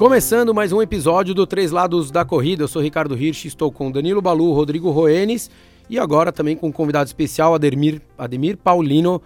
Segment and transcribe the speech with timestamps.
[0.00, 2.62] Começando mais um episódio do Três Lados da Corrida.
[2.62, 5.50] Eu sou Ricardo Hirsch, estou com Danilo Balu, Rodrigo Roenes
[5.90, 9.20] e agora também com um convidado especial, Ademir, Ademir Paulino.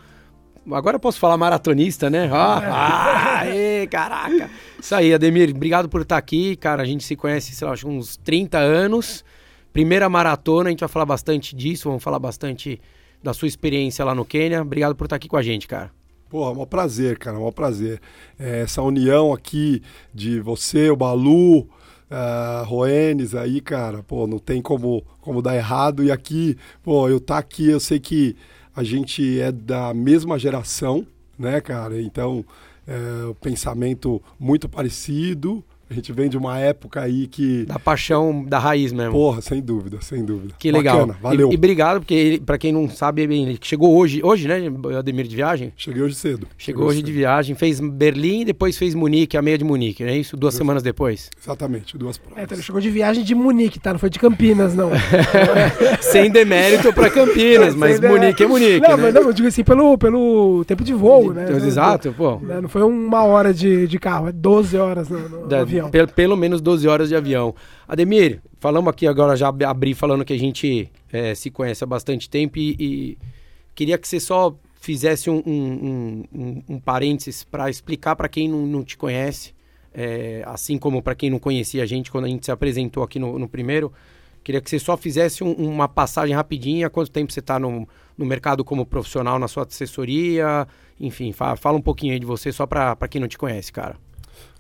[0.73, 2.29] Agora eu posso falar maratonista, né?
[2.33, 4.51] Ah, aê, caraca!
[4.77, 6.57] Isso aí, Ademir, obrigado por estar aqui.
[6.57, 9.25] Cara, a gente se conhece, sei lá, acho uns 30 anos.
[9.73, 12.80] Primeira maratona, a gente vai falar bastante disso, vamos falar bastante
[13.23, 14.62] da sua experiência lá no Quênia.
[14.62, 15.93] Obrigado por estar aqui com a gente, cara.
[16.35, 18.01] Porra, é um prazer, cara, é um prazer.
[18.37, 19.80] É, essa união aqui
[20.12, 26.02] de você, o Balu, uh, Roenes aí, cara, pô, não tem como, como dar errado.
[26.02, 28.34] E aqui, pô, eu tá aqui, eu sei que
[28.74, 31.07] a gente é da mesma geração,
[31.38, 32.02] né, cara?
[32.02, 32.45] Então,
[32.85, 37.65] é, pensamento muito parecido, a gente vem de uma época aí que.
[37.66, 39.12] Da paixão da raiz mesmo.
[39.12, 40.55] Porra, sem dúvida, sem dúvida.
[40.59, 41.01] Que legal.
[41.01, 41.51] Bacana, valeu.
[41.51, 44.60] E, e obrigado, porque para quem não sabe, ele chegou hoje, hoje, né,
[44.98, 45.73] Ademir, de viagem?
[45.77, 46.47] Cheguei hoje cedo.
[46.57, 47.07] Chegou hoje cedo.
[47.07, 50.37] de viagem, fez Berlim e depois fez Munique, a meia de Munique, não é isso?
[50.37, 51.30] Duas semanas depois.
[51.40, 52.38] Exatamente, duas provas.
[52.38, 53.93] É, então ele chegou de viagem de Munique, tá?
[53.93, 54.90] Não foi de Campinas, não.
[56.01, 58.80] Sem demérito para Campinas, mas Munique é Munique.
[58.80, 59.02] Não, né?
[59.02, 61.46] mas não, eu digo assim, pelo, pelo tempo de voo, né?
[61.51, 62.40] Exato, pô.
[62.40, 65.91] Não foi uma hora de, de carro, é 12 horas no da, avião.
[65.91, 67.55] Pelo, pelo menos 12 horas de avião.
[67.87, 72.28] Ademir, falamos aqui agora, já abri falando que a gente é, se conhece há bastante
[72.28, 73.19] tempo e, e,
[73.75, 78.67] queria que você só fizesse um, um, um, um parênteses para explicar para quem não,
[78.67, 79.55] não, te conhece,
[79.93, 83.19] é, assim como para quem não conhecia a gente quando a gente se apresentou aqui
[83.19, 83.93] no, no primeiro.
[84.43, 88.62] Queria que você só fizesse uma passagem rapidinha, quanto tempo você está no, no mercado
[88.62, 90.69] como profissional, na sua assessoria,
[91.00, 93.97] enfim, fala, fala um pouquinho aí de você só para quem não te conhece, cara.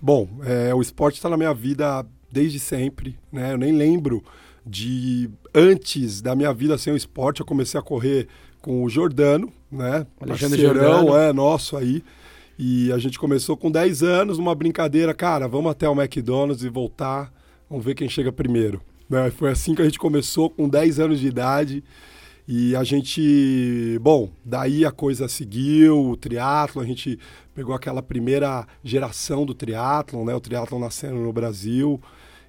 [0.04, 3.54] Bom, é, o esporte está na minha vida desde sempre, né?
[3.54, 4.22] Eu nem lembro
[4.66, 7.40] de antes da minha vida sem o esporte.
[7.40, 8.28] Eu comecei a correr
[8.60, 10.06] com o Jordano, né?
[10.20, 11.16] Alexandre Jordano.
[11.16, 12.04] é nosso aí.
[12.58, 16.68] E a gente começou com 10 anos, uma brincadeira, cara, vamos até o McDonald's e
[16.68, 17.32] voltar,
[17.70, 18.82] vamos ver quem chega primeiro.
[19.08, 19.30] Né?
[19.30, 21.82] Foi assim que a gente começou, com 10 anos de idade.
[22.46, 27.18] E a gente, bom, daí a coisa seguiu, o triatlo, a gente
[27.54, 30.34] pegou aquela primeira geração do triatlon, né?
[30.34, 32.00] O triatlon nascendo no Brasil.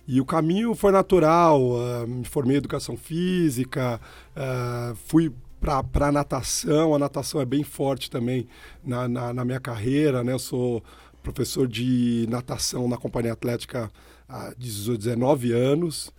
[0.06, 1.61] E o caminho foi natural.
[1.61, 4.00] Uh, me formei em educação física,
[4.35, 6.94] uh, fui para a natação.
[6.94, 8.47] A natação é bem forte também
[8.83, 10.33] na, na, na, minha carreira, né?
[10.33, 10.83] Eu sou
[11.23, 13.89] professor de natação na Companhia Atlética
[14.27, 16.12] há 19 anos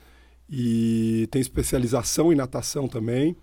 [0.51, 3.37] e tenho especialização em natação também.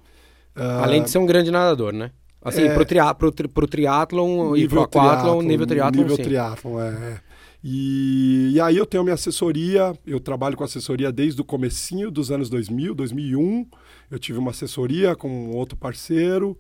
[0.56, 2.12] Uh, Além de ser um grande nadador, né?
[2.42, 6.24] Assim, é, pro, tria, pro, pro triatlon e pro aquatlon, nível triatlon, Nível sim.
[6.24, 6.90] triatlon, é.
[6.90, 7.20] é.
[7.64, 12.30] E, e, aí eu tenho minha assessoria, eu trabalho com assessoria desde o comecinho dos
[12.30, 13.66] anos 2000, 2001.
[14.12, 16.58] Eu tive uma assessoria com outro parceiro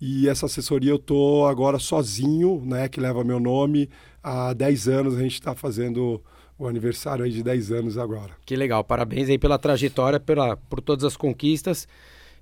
[0.00, 3.90] e essa assessoria eu tô agora sozinho, né, que leva meu nome.
[4.22, 6.22] Há 10 anos a gente está fazendo
[6.56, 8.30] o aniversário aí de 10 anos agora.
[8.46, 11.88] Que legal, parabéns aí pela trajetória, pela, por todas as conquistas.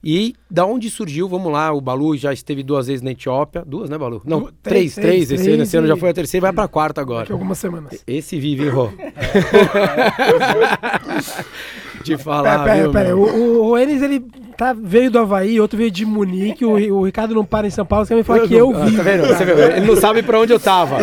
[0.05, 3.63] E da onde surgiu, vamos lá, o Balu já esteve duas vezes na Etiópia.
[3.65, 4.21] Duas, né, Balu?
[4.25, 4.95] Não, três, três.
[4.95, 7.21] três, três esse, ano, esse ano já foi a terceira, vai pra quarta agora.
[7.21, 8.03] Daqui algumas semanas.
[8.05, 8.91] Esse vive, Rô.
[12.03, 13.17] De falar, pera, pera, pera.
[13.17, 14.25] O, o Enes, ele
[14.57, 17.87] tá, veio do Havaí, outro veio de Munique, o, o Ricardo não para em São
[17.87, 18.97] Paulo, você me fala que eu vi.
[18.97, 19.25] Tá vendo?
[19.29, 19.57] Você viu?
[19.57, 20.99] Ele não sabe pra onde eu tava.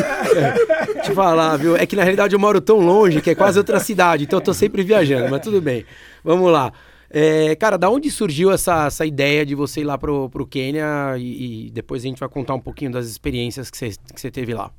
[1.04, 1.78] Te falar, viu?
[1.78, 4.44] É que na realidade eu moro tão longe que é quase outra cidade, então eu
[4.44, 5.86] tô sempre viajando, mas tudo bem.
[6.22, 6.74] Vamos lá.
[7.10, 11.18] É, cara, da onde surgiu essa, essa ideia de você ir lá pro, pro Quênia
[11.18, 14.30] e, e depois a gente vai contar um pouquinho das experiências que você que você
[14.30, 14.72] teve lá?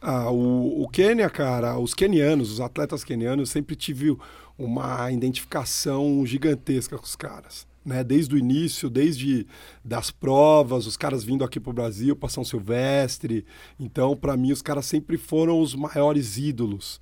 [0.00, 4.16] Ah, o, o Quênia, cara, os quenianos, os atletas quenianos, sempre tive
[4.56, 7.66] uma identificação gigantesca com os caras.
[7.84, 8.02] Né?
[8.04, 9.46] Desde o início, desde
[9.84, 13.44] das provas, os caras vindo aqui para o Brasil, para São Silvestre.
[13.78, 17.00] Então, para mim, os caras sempre foram os maiores ídolos.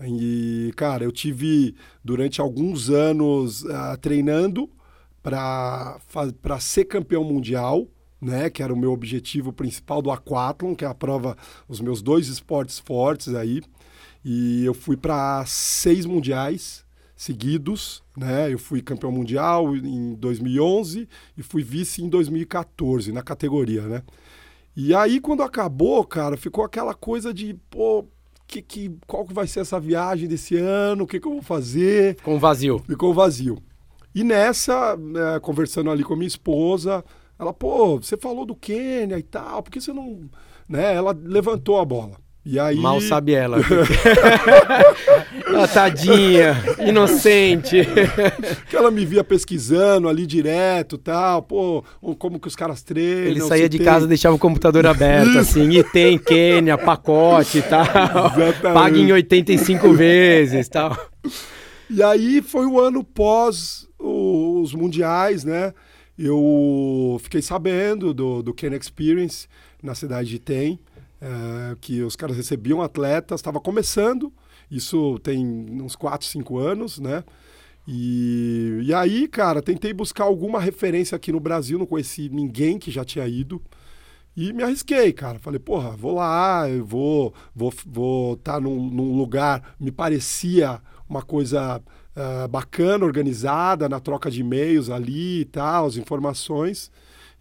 [0.00, 4.68] E, cara, eu tive durante alguns anos uh, treinando
[5.22, 5.98] para
[6.60, 7.86] ser campeão mundial,
[8.20, 8.50] né?
[8.50, 11.36] Que era o meu objetivo principal do aquathlon, que é a prova,
[11.68, 13.62] os meus dois esportes fortes aí.
[14.24, 16.84] E eu fui para seis mundiais
[17.16, 18.52] seguidos, né?
[18.52, 24.02] Eu fui campeão mundial em 2011 e fui vice em 2014 na categoria, né?
[24.76, 28.04] E aí quando acabou, cara, ficou aquela coisa de, pô,
[28.54, 31.42] que, que, qual que vai ser essa viagem desse ano, o que, que eu vou
[31.42, 32.16] fazer.
[32.16, 32.78] Ficou vazio.
[32.80, 33.58] Ficou vazio.
[34.14, 34.96] E nessa,
[35.36, 37.04] é, conversando ali com a minha esposa,
[37.38, 40.28] ela, pô, você falou do Quênia e tal, por que você não.
[40.68, 40.94] Né?
[40.94, 42.23] Ela levantou a bola.
[42.46, 42.76] E aí.
[42.76, 43.56] Mal sabe ela.
[45.56, 47.78] ah, tadinha, inocente.
[48.68, 51.42] que ela me via pesquisando ali direto tal.
[51.42, 51.82] Pô,
[52.18, 53.30] como que os caras treinam.
[53.30, 53.86] Ele saía de tem...
[53.86, 57.82] casa deixava o computador aberto, assim, e tem Quênia, pacote e tal.
[57.82, 58.60] Exatamente.
[58.60, 60.94] Paga em 85 vezes tal.
[61.88, 65.72] E aí foi o ano pós os mundiais, né?
[66.18, 69.48] Eu fiquei sabendo do, do Ken Experience
[69.82, 70.78] na cidade de Tem
[71.24, 74.30] é, que os caras recebiam atletas, estava começando,
[74.70, 75.46] isso tem
[75.80, 77.24] uns 4, 5 anos, né?
[77.88, 82.90] E, e aí, cara, tentei buscar alguma referência aqui no Brasil, não conheci ninguém que
[82.90, 83.62] já tinha ido.
[84.36, 85.38] E me arrisquei, cara.
[85.38, 90.80] Falei, porra, vou lá, eu vou vou vou estar tá num, num, lugar, me parecia
[91.08, 96.90] uma coisa uh, bacana, organizada, na troca de e-mails ali e tal, as informações.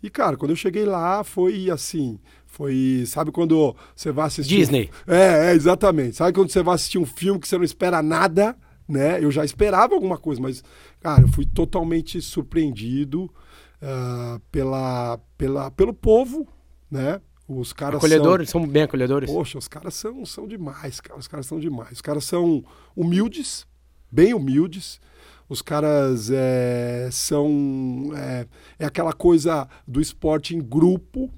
[0.03, 2.19] E, cara, quando eu cheguei lá, foi assim,
[2.53, 4.57] foi, sabe quando você vai assistir.
[4.57, 4.91] Disney.
[5.07, 5.11] Um...
[5.11, 6.15] É, é, exatamente.
[6.15, 8.55] Sabe quando você vai assistir um filme que você não espera nada,
[8.87, 9.17] né?
[9.19, 10.63] Eu já esperava alguma coisa, mas,
[11.01, 16.47] cara, eu fui totalmente surpreendido uh, pela, pela, pelo povo,
[16.91, 17.19] né?
[17.47, 19.31] Os caras acolhedores, são, são bem acolhedores.
[19.31, 21.19] Poxa, os caras são, são demais, cara.
[21.19, 21.93] Os caras são demais.
[21.93, 22.63] Os caras são
[22.95, 23.65] humildes,
[24.11, 25.01] bem humildes.
[25.49, 28.11] Os caras é, são.
[28.15, 28.45] É,
[28.77, 31.31] é aquela coisa do esporte em grupo,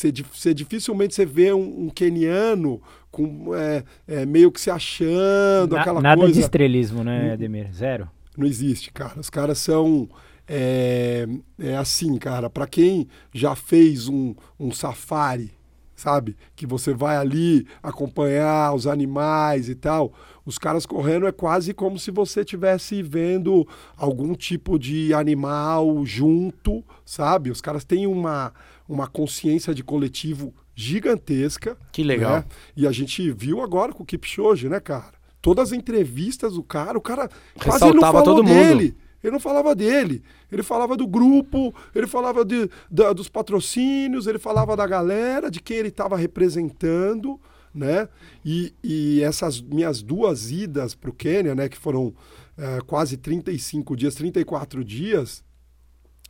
[0.00, 2.80] você, você dificilmente você vê um, um keniano
[3.10, 6.34] com, é, é, meio que se achando, Na, aquela nada coisa.
[6.34, 7.72] de estrelismo, né, Ademir?
[7.72, 8.08] Zero?
[8.36, 9.18] Não existe, cara.
[9.18, 10.08] Os caras são.
[10.48, 11.28] É,
[11.60, 15.52] é assim, cara, para quem já fez um, um safari,
[16.00, 16.36] sabe?
[16.56, 20.12] Que você vai ali acompanhar os animais e tal.
[20.44, 26.82] Os caras correndo é quase como se você estivesse vendo algum tipo de animal junto,
[27.04, 27.50] sabe?
[27.50, 28.52] Os caras têm uma,
[28.88, 31.76] uma consciência de coletivo gigantesca.
[31.92, 32.36] Que legal.
[32.36, 32.44] Né?
[32.74, 35.12] E a gente viu agora com o Kipchoge, né, cara?
[35.42, 37.28] Todas as entrevistas do cara, o cara
[37.62, 38.84] quase não falou todo dele.
[38.84, 39.09] Mundo.
[39.22, 40.22] Ele não falava dele.
[40.50, 45.60] Ele falava do grupo, ele falava de, da, dos patrocínios, ele falava da galera, de
[45.60, 47.38] quem ele estava representando,
[47.74, 48.08] né?
[48.44, 52.14] E, e, essas minhas duas idas para o Quênia, né, que foram
[52.56, 55.44] é, quase 35 dias, 34 dias,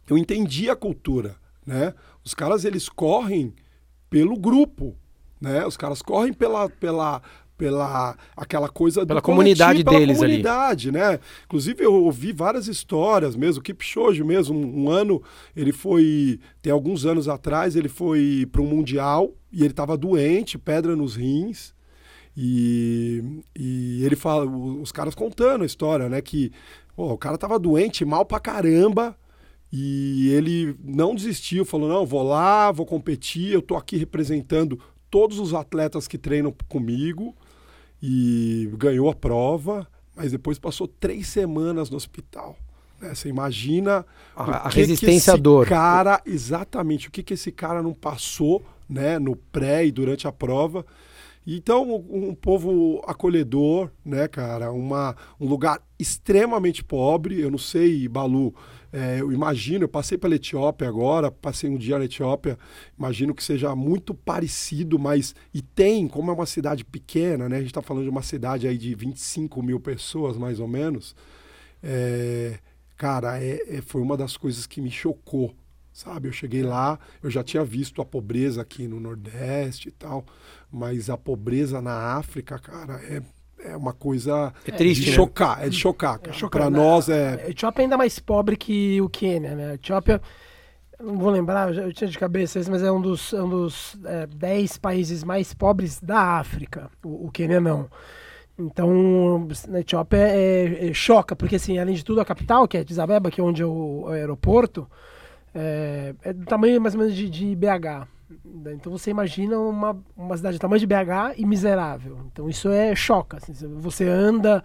[0.08, 1.94] eu entendi a cultura, né?
[2.24, 3.54] Os caras eles correm
[4.10, 4.96] pelo grupo,
[5.40, 5.64] né?
[5.64, 7.22] Os caras correm pela, pela,
[7.60, 10.96] pela aquela coisa pela comunidade pela deles comunidade, ali.
[10.96, 11.20] né?
[11.44, 15.22] Inclusive eu ouvi várias histórias mesmo, o Kipchoge mesmo, um, um, ano
[15.54, 20.56] ele foi, tem alguns anos atrás, ele foi para um mundial e ele estava doente,
[20.56, 21.74] pedra nos rins.
[22.34, 23.22] E,
[23.58, 26.22] e ele fala, os caras contando a história, né?
[26.22, 26.50] Que
[26.96, 29.14] pô, o cara estava doente, mal pra caramba,
[29.70, 34.80] e ele não desistiu, falou: não, vou lá, vou competir, eu tô aqui representando
[35.10, 37.34] todos os atletas que treinam comigo
[38.02, 39.86] e ganhou a prova,
[40.16, 42.56] mas depois passou três semanas no hospital.
[43.00, 43.14] Né?
[43.14, 44.04] Você imagina
[44.36, 45.66] a, a resistência à dor.
[45.66, 50.32] Cara, exatamente, o que, que esse cara não passou né, no pré e durante a
[50.32, 50.84] prova.
[51.46, 54.70] Então, um, povo acolhedor, né, cara?
[54.72, 57.40] Uma, um lugar extremamente pobre.
[57.40, 58.54] Eu não sei, Balu,
[58.92, 62.58] é, eu imagino, eu passei pela Etiópia agora, passei um dia na Etiópia,
[62.98, 65.34] imagino que seja muito parecido, mas.
[65.54, 67.56] E tem, como é uma cidade pequena, né?
[67.56, 71.14] A gente está falando de uma cidade aí de 25 mil pessoas, mais ou menos.
[71.82, 72.58] É,
[72.96, 75.54] cara, é, é, foi uma das coisas que me chocou,
[75.92, 76.28] sabe?
[76.28, 80.26] Eu cheguei lá, eu já tinha visto a pobreza aqui no Nordeste e tal,
[80.70, 83.22] mas a pobreza na África, cara, é
[83.64, 85.16] é uma coisa é triste, de né?
[85.16, 86.30] chocar, é de chocar, cara.
[86.30, 86.62] É chocar.
[86.62, 87.44] Pra nós é.
[87.46, 89.70] A Etiópia é ainda mais pobre que o Quênia, né?
[89.70, 90.20] A Etiópia,
[91.00, 93.98] não vou lembrar, eu tinha de cabeça isso, mas é um dos, é um dos
[94.04, 96.90] é, dez países mais pobres da África.
[97.04, 97.88] O, o Quênia não.
[98.58, 102.80] Então, na Etiópia é, é, choca, porque assim, além de tudo, a capital, que é
[102.80, 104.86] Addis Abeba, que é onde é o, o aeroporto,
[105.54, 108.06] é, é, do tamanho mais ou menos de, de BH.
[108.72, 112.18] Então você imagina uma, uma cidade do tamanho de BH e miserável.
[112.32, 113.38] Então isso é choca.
[113.38, 114.62] Assim, você anda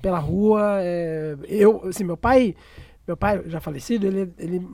[0.00, 0.78] pela rua.
[0.80, 2.54] É, eu, assim, meu pai,
[3.06, 4.66] meu pai já falecido, ele, ele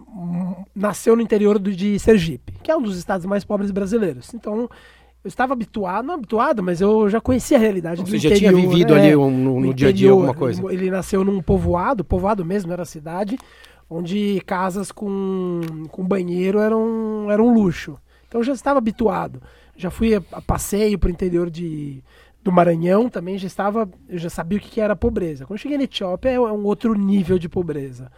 [0.75, 4.35] nasceu no interior do, de Sergipe, que é um dos estados mais pobres brasileiros.
[4.35, 4.69] Então
[5.25, 8.53] eu estava habituado, não habituado, mas eu já conhecia a realidade Você do já tinha
[8.53, 9.07] vivido né?
[9.07, 10.63] ali no, no, no dia a dia alguma coisa?
[10.71, 13.39] Ele, nasceu num povoado, povoado mesmo, era cidade,
[13.89, 17.99] onde casas com, com banheiro eram, eram um luxo.
[18.35, 19.41] Então eu já estava habituado.
[19.77, 22.03] Já fui a, a passeio para o interior de,
[22.43, 25.47] do Maranhão também, já estava, eu já sabia o que, que era pobreza.
[25.47, 28.11] Quando cheguei na Etiópia é, é um outro nível de pobreza.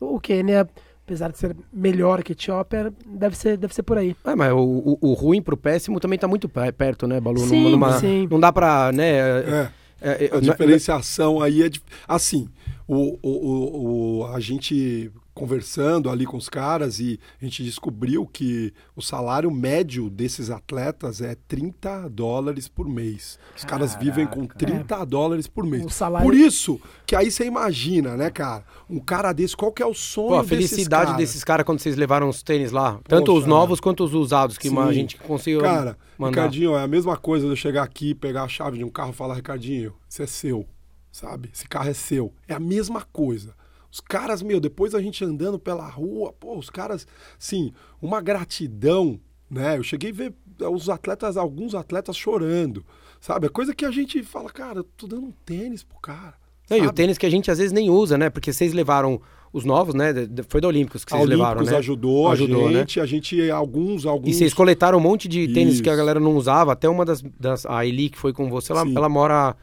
[0.00, 0.68] O Quênia,
[1.06, 4.16] apesar de ser melhor que Chopper, deve ser, deve ser por aí.
[4.24, 7.38] É, mas o, o, o ruim pro péssimo também tá muito pe- perto, né, Balu?
[7.38, 8.26] Sim, Numa- sim.
[8.28, 9.04] Não dá pra, né...
[9.18, 9.68] É.
[10.00, 12.48] é, é, A não- diferenciação aí é de, assim,
[12.88, 18.26] o, o, o, o- a gente conversando ali com os caras e a gente descobriu
[18.26, 23.38] que o salário médio desses atletas é 30 dólares por mês.
[23.56, 25.82] Os caras vivem com 30 dólares por mês.
[25.82, 28.64] O salário- Por isso que aí você imagina, né, cara?
[28.88, 31.16] Um cara desse, qual que é o sonho Pô, a desses felicidade caras?
[31.18, 33.00] desses caras quando vocês levaram os tênis lá.
[33.08, 34.78] Tanto os Poxa, novos quanto os usados, que Sim.
[34.78, 36.42] a gente conseguiu Cara, mandar.
[36.42, 39.10] Ricardinho, é a mesma coisa de eu chegar aqui, pegar a chave de um carro
[39.10, 40.66] e falar, Ricardinho, isso é seu,
[41.10, 41.48] sabe?
[41.50, 42.30] Esse carro é seu.
[42.46, 43.58] É a mesma coisa.
[43.90, 47.06] Os caras, meu, depois a gente andando pela rua, pô, os caras,
[47.38, 49.18] sim, uma gratidão,
[49.50, 49.78] né?
[49.78, 50.34] Eu cheguei a ver
[50.70, 52.84] os atletas, alguns atletas chorando,
[53.20, 53.46] sabe?
[53.46, 56.34] É coisa que a gente fala, cara, eu tô dando um tênis pro cara.
[56.70, 58.30] Não, e o tênis que a gente às vezes nem usa, né?
[58.30, 59.20] Porque vocês levaram
[59.52, 60.14] os novos, né?
[60.48, 61.78] Foi da Olímpicos que A vocês levaram, Olímpicos né?
[61.78, 62.78] ajudou, Ajudou, a né?
[62.78, 64.28] gente, a gente, alguns, alguns...
[64.28, 65.98] E vocês coletaram um monte de tênis que a Isso.
[65.98, 66.72] galera não usava.
[66.72, 67.22] Até uma das.
[67.38, 68.96] das a Eli, que foi com você, ela, Sim.
[68.96, 69.56] ela mora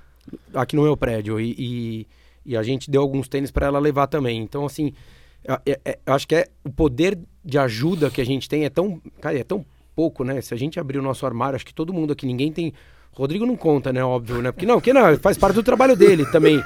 [0.54, 1.40] aqui no meu prédio.
[1.40, 2.08] E, e,
[2.48, 4.42] e a gente deu alguns tênis para ela levar também.
[4.42, 4.94] Então, assim,
[5.46, 8.64] é- é- é- eu acho que é o poder de ajuda que a gente tem
[8.66, 9.02] é tão.
[9.22, 10.40] Cara, é tão pouco, né?
[10.42, 12.74] Se a gente abrir o nosso armário, acho que todo mundo aqui, ninguém tem.
[13.12, 14.04] Rodrigo não conta, né?
[14.04, 14.52] Óbvio, né?
[14.52, 16.64] Porque não, que não, faz parte do trabalho dele também.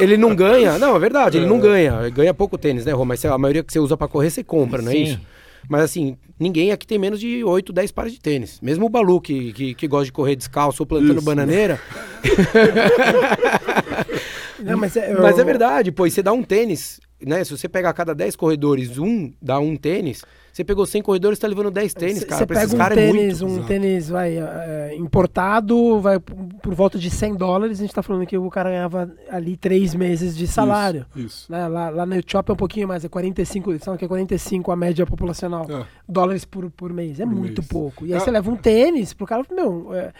[0.00, 0.76] Ele não ganha.
[0.78, 2.00] Não, é verdade, ele não ganha.
[2.02, 3.04] Ele Ganha pouco tênis, né, Rô?
[3.04, 5.02] Mas a maioria que você usa pra correr, você compra, não é Sim.
[5.04, 5.20] isso?
[5.68, 8.58] Mas assim, ninguém aqui tem menos de 8, 10 pares de tênis.
[8.60, 11.24] Mesmo o Balu, que, que, que gosta de correr descalço ou plantando Isso.
[11.24, 11.80] bananeira.
[14.64, 17.42] Não, mas é, Mas eu- é verdade, pô, e você dá um tênis, né?
[17.44, 21.38] Se você pegar a cada 10 corredores, um dá um tênis, você pegou 100 corredores,
[21.38, 22.38] tá levando 10 tênis, Cê- cara.
[22.40, 23.44] Você Pra esses pega um caras é tênis, muito.
[23.52, 23.68] um Exato.
[23.68, 27.78] tênis vai, é, importado, vai por, volta de 100 dólares.
[27.78, 31.06] A gente tá falando que o cara ganhava ali três meses de salário.
[31.16, 31.52] Isso, isso.
[31.52, 31.66] Né?
[31.68, 34.70] Lá, lá no Etiópia é um pouquinho mais, é 45, eles falam que é 45
[34.70, 35.84] a média populacional, É.
[36.08, 37.18] dólares por, por mês.
[37.20, 37.68] É Por muito mês.
[37.68, 38.04] pouco.
[38.04, 38.20] E aí É.
[38.20, 40.12] você leva um tênis pro cara, meu, é,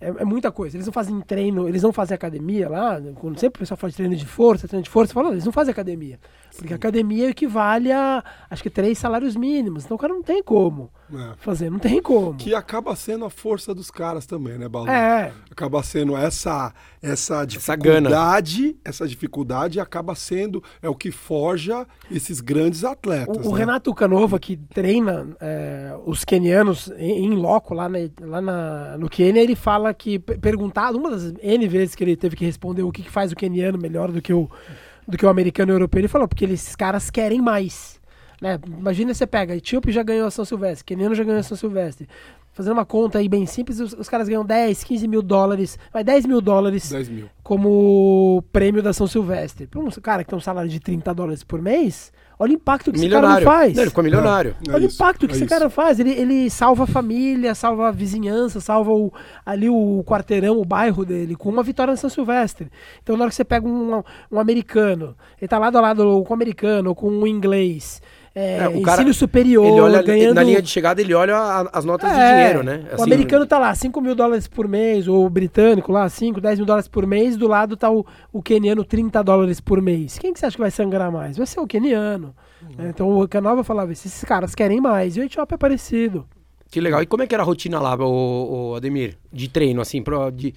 [0.00, 0.76] é, é muita coisa.
[0.76, 3.00] Eles não fazem treino, eles não fazem academia lá.
[3.16, 5.72] Quando sempre o pessoal de treino de força, treino de força, fala, eles não fazem
[5.72, 6.18] academia.
[6.58, 9.84] Porque academia equivale a, acho que, três salários mínimos.
[9.84, 11.32] Então o cara não tem como É.
[11.38, 12.34] fazer, não tem como.
[12.34, 14.88] Que acaba sendo a força dos caras também, né, Balu?
[14.90, 18.00] É, Acaba sendo essa essa Essa gana.
[18.08, 23.46] dificuldade, essa dificuldade acaba sendo é o que forja esses grandes atletas.
[23.46, 23.58] O, o né?
[23.60, 29.08] Renato Canova, que treina é, os quenianos em, em loco lá, na- lá na- no
[29.08, 32.82] Quênia, ele fala que, pe- perguntado, uma das N vezes que ele teve que responder
[32.82, 34.50] o que, que faz o queniano melhor do que o,
[35.08, 37.98] do que o americano e o europeu, ele falou, porque esses caras querem mais.
[38.40, 38.58] Né?
[38.66, 42.06] Imagina você pega, Etíope já ganhou a São Silvestre, queniano já ganhou a São Silvestre.
[42.52, 46.04] Fazendo uma conta aí bem simples, os, os caras ganham 10, 15 mil dólares, vai
[46.04, 47.30] 10 mil dólares 10 mil.
[47.42, 49.66] como prêmio da São Silvestre.
[49.66, 52.92] Para um cara que tem um salário de 30 dólares por mês, olha o impacto
[52.92, 53.46] que esse cara não Milionário.
[53.60, 53.74] faz.
[53.74, 54.56] Não, ele ficou milionário.
[54.68, 55.52] É Olha o isso, impacto que é esse isso.
[55.54, 55.98] cara faz.
[55.98, 59.12] Ele, ele salva a família, salva a vizinhança, salva o-
[59.44, 62.70] ali o quarteirão, o bairro dele, com uma vitória na São Silvestre.
[63.02, 66.32] Então, na hora que você pega um, um americano, ele tá lado a lado com
[66.32, 68.00] um americano ou com um inglês,
[68.38, 70.34] é, É, o ensino cara- superior, Ele olha ganhando...
[70.34, 72.84] na linha de chegada, ele olha a- as notas de É, dinheiro, né?
[72.90, 76.40] o Assim, americano tá lá, 5 mil dólares por mês, ou o britânico lá, 5,
[76.40, 80.18] 10 mil dólares por mês, do lado tá o, o queniano, 30 dólares por mês.
[80.18, 81.36] Quem que você acha que vai sangrar mais?
[81.36, 82.34] Vai ser o queniano.
[82.76, 82.90] né?
[82.90, 86.26] Então o Canova falava, esses caras querem mais, e o Etiópia é parecido.
[86.70, 87.02] Que legal.
[87.02, 89.16] E como é que era a rotina lá, o, Ademir?
[89.32, 90.54] De treino, assim, pro- de,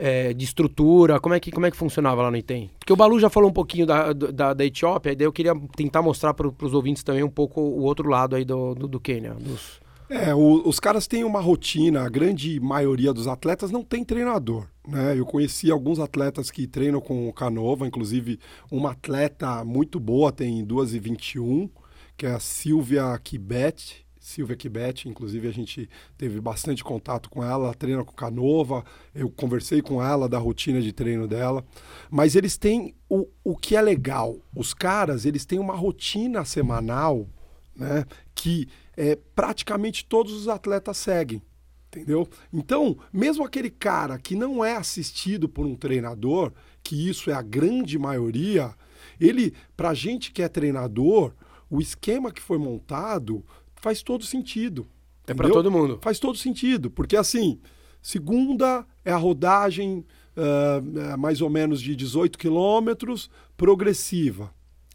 [0.00, 1.20] é, de estrutura?
[1.20, 2.70] Como é, que, como é que funcionava lá no Item?
[2.78, 6.00] Porque o Balu já falou um pouquinho da, da, da Etiópia, daí eu queria tentar
[6.02, 9.34] mostrar para os ouvintes também um pouco o outro lado aí do, do, do Quênia.
[9.34, 9.78] Dos...
[10.08, 14.66] É, o- os caras têm uma rotina, a grande maioria dos atletas não tem treinador.
[14.88, 15.16] Né?
[15.16, 18.40] Eu conheci alguns atletas que treinam com o Canova, inclusive
[18.72, 21.70] uma atleta muito boa, tem 2 e 21,
[22.16, 24.04] que é a Silvia Kibet.
[24.20, 28.84] Silvia Kibet, inclusive a gente teve bastante contato com ela, ela treina com Canova,
[29.14, 31.64] eu conversei com ela da rotina de treino dela.
[32.10, 37.26] Mas eles têm o, o que é legal, os caras eles têm uma rotina semanal
[37.74, 41.42] né, que é, praticamente todos os atletas seguem.
[41.88, 42.28] Entendeu?
[42.52, 46.52] Então, mesmo aquele cara que não é assistido por um treinador,
[46.84, 48.72] que isso é a grande maioria,
[49.18, 51.32] ele, pra gente que é treinador,
[51.70, 53.44] o esquema que foi montado
[53.80, 54.86] faz todo sentido.
[55.26, 55.98] É para todo mundo.
[56.02, 57.60] Faz todo sentido, porque assim,
[58.02, 60.04] segunda é a rodagem
[60.36, 64.52] é, mais ou menos de 18 quilômetros, progressiva.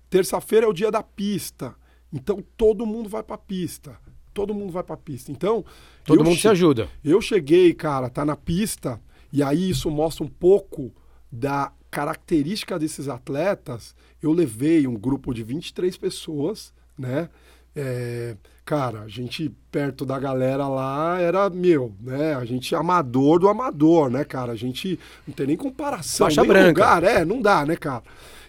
[0.10, 1.76] Terça-feira é o dia da pista,
[2.12, 4.00] então todo mundo vai para a pista.
[4.34, 5.32] Todo mundo vai para a pista.
[5.32, 5.64] Então,
[6.04, 6.90] Todo mundo se ajuda.
[7.04, 9.02] eu cheguei, cara, tá na pista,
[9.32, 10.94] e aí isso mostra um pouco
[11.32, 13.96] da característica desses atletas.
[14.22, 17.30] Eu levei um grupo de 23 pessoas, né?
[17.76, 22.36] É, cara, a gente perto da galera lá era, meu, né?
[22.36, 24.54] A gente amador do amador, né, cara?
[24.54, 26.28] A gente não tem nem comparação.
[26.28, 26.68] Faixa nem branca.
[26.70, 28.04] Lugar, é, não dá, né, cara?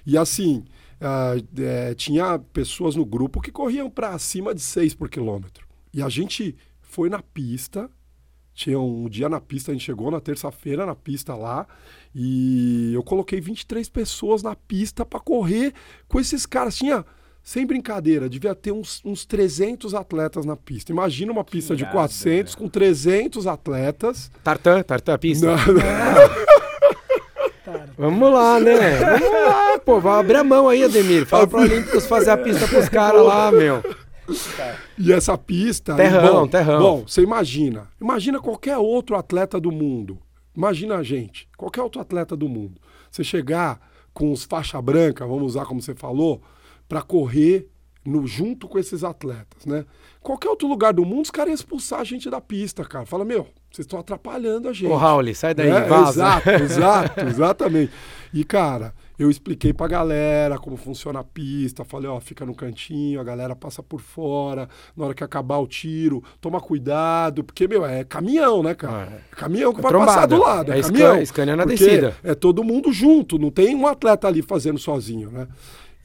[0.07, 0.65] E assim,
[1.01, 5.67] ah, é, tinha pessoas no grupo que corriam para acima de 6 por quilômetro.
[5.93, 7.91] E a gente foi na pista,
[8.55, 11.67] tinha um dia na pista, a gente chegou na terça-feira na pista lá,
[12.15, 15.75] e eu coloquei 23 pessoas na pista para correr
[16.09, 16.77] com esses caras.
[16.77, 17.05] Tinha,
[17.47, 20.91] sem brincadeira, devia ter uns, uns 300 atletas na pista.
[20.91, 24.33] Imagina uma pista de irado, 400 com 300 atletas.
[24.43, 25.47] Tartan, Tartan, pista.
[25.47, 25.57] Não,
[27.65, 28.97] Cara, Vamos lá, né?
[28.99, 30.01] Vamos lá, pô.
[30.01, 31.25] Vai abrir a mão aí, Ademir.
[31.25, 33.81] Fala pro Olímpicos fazer a pista pros caras lá, meu.
[34.99, 35.95] E essa pista.
[35.95, 36.81] Terrão, bom, terrão.
[36.81, 37.87] Bom, você imagina.
[38.01, 40.19] Imagina qualquer outro atleta do mundo.
[40.57, 42.81] Imagina a gente, qualquer outro atleta do mundo.
[43.09, 43.79] Você chegar
[44.13, 46.43] com os faixa branca, vamos usar como você falou,
[46.89, 47.69] para correr
[48.05, 49.85] no, junto com esses atletas, né?
[50.21, 53.05] Qualquer outro lugar do mundo, os caras iam expulsar a gente da pista, cara.
[53.07, 54.91] Fala, meu, vocês estão atrapalhando a gente.
[54.91, 56.11] Ô, Raul, sai daí, É, vaza.
[56.11, 57.93] Exato, exato, exatamente.
[58.33, 61.85] E, cara, eu expliquei pra galera como funciona a pista.
[61.85, 64.69] Falei, ó, fica no cantinho, a galera passa por fora.
[64.97, 67.43] Na hora que acabar o tiro, toma cuidado.
[67.45, 69.23] Porque, meu, é caminhão, né, cara?
[69.33, 70.13] É caminhão que É vai trombada.
[70.13, 70.73] passar do lado.
[70.73, 71.57] É, É caminhão.
[71.57, 72.17] Na Porque descida.
[72.23, 75.47] É todo mundo junto, não tem um atleta ali fazendo sozinho, né?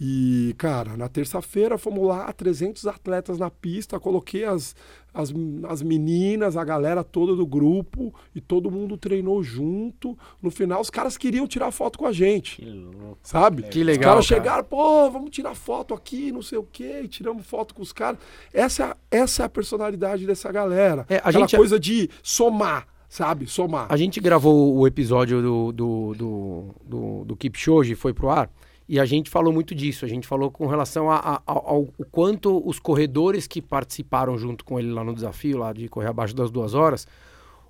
[0.04, 4.76] E, cara, na terça-feira fomos lá, 300 atletas na pista, coloquei as,
[5.14, 5.32] as,
[5.70, 10.18] as meninas, a galera toda do grupo, e todo mundo treinou junto.
[10.42, 13.20] No final, os caras queriam tirar foto com a gente, Que louco.
[13.22, 13.62] sabe?
[13.62, 14.42] Que Os legal, caras cara.
[14.42, 17.94] chegaram, pô, vamos tirar foto aqui, não sei o quê, e tiramos foto com os
[17.94, 18.20] caras.
[18.52, 21.06] Essa, essa é a personalidade dessa galera.
[21.08, 23.46] É, a Aquela gente- coisa de somar, sabe?
[23.46, 23.86] Somar.
[23.88, 28.50] A gente gravou o episódio do, do, do, do, do Kipchoge, foi pro ar,
[28.94, 30.04] e a gente falou muito disso.
[30.04, 34.78] A gente falou com relação a, a- ao, quanto os corredores que participaram junto com
[34.78, 37.08] ele lá no desafio, lá de correr abaixo das duas horas,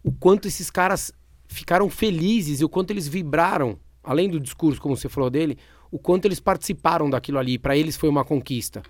[0.03, 1.13] o quanto esses caras
[1.47, 5.59] ficaram felizes e o quanto eles vibraram, além do discurso, como você falou dele,
[5.91, 7.59] o quanto eles participaram daquilo ali.
[7.59, 8.81] Para eles foi uma conquista,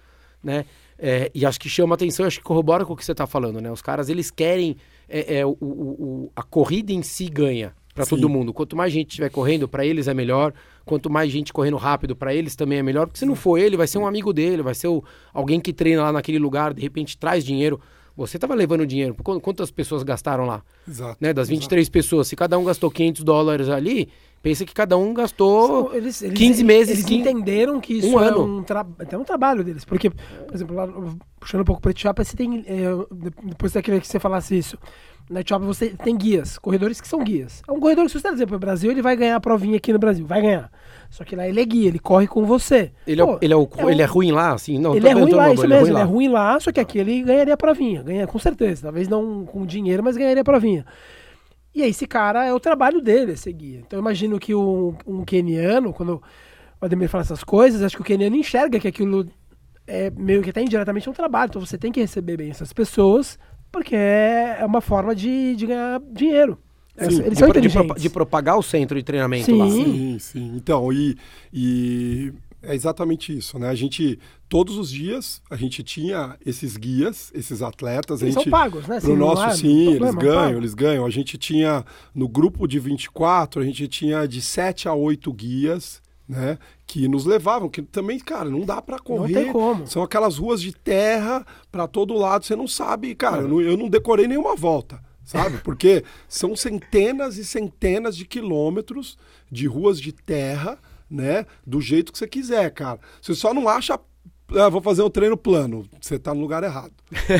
[0.41, 0.63] né?
[0.97, 3.59] É, e acho que chama atenção, acho que corrobora com o que você está falando,
[3.59, 3.69] né?
[3.69, 4.77] Os caras, eles querem
[5.09, 8.53] é, é, o- o- a corrida em si ganha para todo mundo.
[8.53, 10.53] Quanto mais gente estiver correndo, para eles é melhor.
[10.86, 13.06] Quanto mais gente correndo rápido, para eles também é melhor.
[13.08, 15.71] Porque se não for ele, vai ser um amigo dele, vai ser o- alguém que
[15.73, 17.80] treina lá naquele lugar, de repente traz dinheiro.
[18.17, 19.15] Você estava levando dinheiro.
[19.15, 20.62] Qu- Quantas pessoas gastaram lá?
[20.88, 21.17] Exato.
[21.21, 21.32] Né?
[21.34, 21.60] Das exato.
[21.62, 24.10] 23 pessoas, se cada um gastou 500 dólares ali,
[24.43, 25.93] pensa que cada um gastou.
[25.95, 28.60] eles, eles, 15 meses, Eles 15 entenderam que isso um é ano.
[28.60, 28.86] um, tra...
[28.99, 29.86] até um trabalho deles.
[29.86, 30.88] Porque, por exemplo, lá,
[31.39, 32.65] puxando um pouco para Etiópia, você tem.
[32.67, 32.82] é,
[33.15, 34.77] de- depois daquele que você falasse isso.
[35.32, 37.62] Na Etiópia você tem guias, corredores que são guias.
[37.67, 39.78] É um corredor que, se você dizer para o Brasil, ele vai ganhar a provinha
[39.78, 40.26] aqui no Brasil.
[40.26, 40.70] Vai ganhar.
[41.10, 42.91] Só que lá ele é guia, ele corre com você.
[43.08, 44.78] Ele é, Pô, o- ele, é o- é um- ele é ruim lá, assim?
[44.78, 47.00] Não, ele é ruim lá, isso boa, mesmo, ele é ruim lá, só que aqui
[47.00, 50.86] ele ganharia a provinha, ganha com certeza, talvez não com dinheiro, mas ganharia a provinha.
[51.74, 53.80] E aí esse cara é o trabalho dele, esse guia.
[53.80, 56.22] Então eu imagino que um, um queniano, quando
[56.82, 59.26] o Ademir fala essas coisas, acho que o queniano enxerga que aquilo
[59.88, 63.39] é meio que até indiretamente um trabalho, então você tem que receber bem essas pessoas,
[63.71, 66.57] porque é uma forma de, de ganhar dinheiro.
[66.97, 68.01] Sim, Eles De, são pro- de, inteligentes.
[68.01, 69.57] de propagar o centro de treinamento Sim.
[69.57, 69.69] lá.
[69.69, 70.51] Sim, sim.
[70.55, 71.17] Então, e,
[71.51, 73.69] e é exatamente isso, né?
[73.69, 78.21] A gente, todos os dias, a gente tinha esses guias, esses atletas.
[78.21, 78.99] a Eles gente, são pagos, né?
[78.99, 80.57] Pro nosso, é sim, problema, eles é ganham, pago.
[80.60, 81.05] eles ganham.
[81.05, 86.01] A gente tinha, no grupo de 24, a gente tinha de 7 a 8 guias,
[86.32, 86.58] né?
[86.88, 89.34] Que nos levavam, que também, cara, não dá pra correr.
[89.34, 89.86] Não tem como.
[89.86, 93.76] São aquelas ruas de terra pra todo lado, você não sabe, cara, eu não, eu
[93.76, 95.58] não decorei nenhuma volta, sabe?
[95.62, 99.17] Porque são centenas e centenas de quilômetros
[99.52, 101.46] de ruas de terra, né?
[101.67, 103.02] Do jeito que você quiser, cara.
[103.22, 104.00] Você só não acha.
[104.53, 105.87] Ah, vou fazer um treino plano.
[105.99, 106.91] Você tá no lugar errado.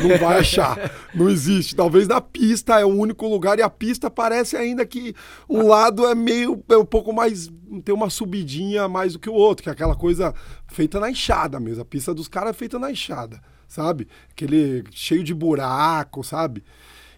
[0.02, 0.78] Não vai achar.
[1.13, 1.76] Não existe.
[1.76, 5.13] Talvez na pista é o único lugar e a pista parece ainda que
[5.50, 6.63] um lado é meio.
[6.69, 7.52] é um pouco mais.
[7.84, 10.34] tem uma subidinha mais do que o outro, que é aquela coisa
[10.67, 11.82] feita na enxada mesmo.
[11.82, 14.08] A pista dos caras é feita na enxada, sabe?
[14.30, 16.63] Aquele cheio de buraco, sabe?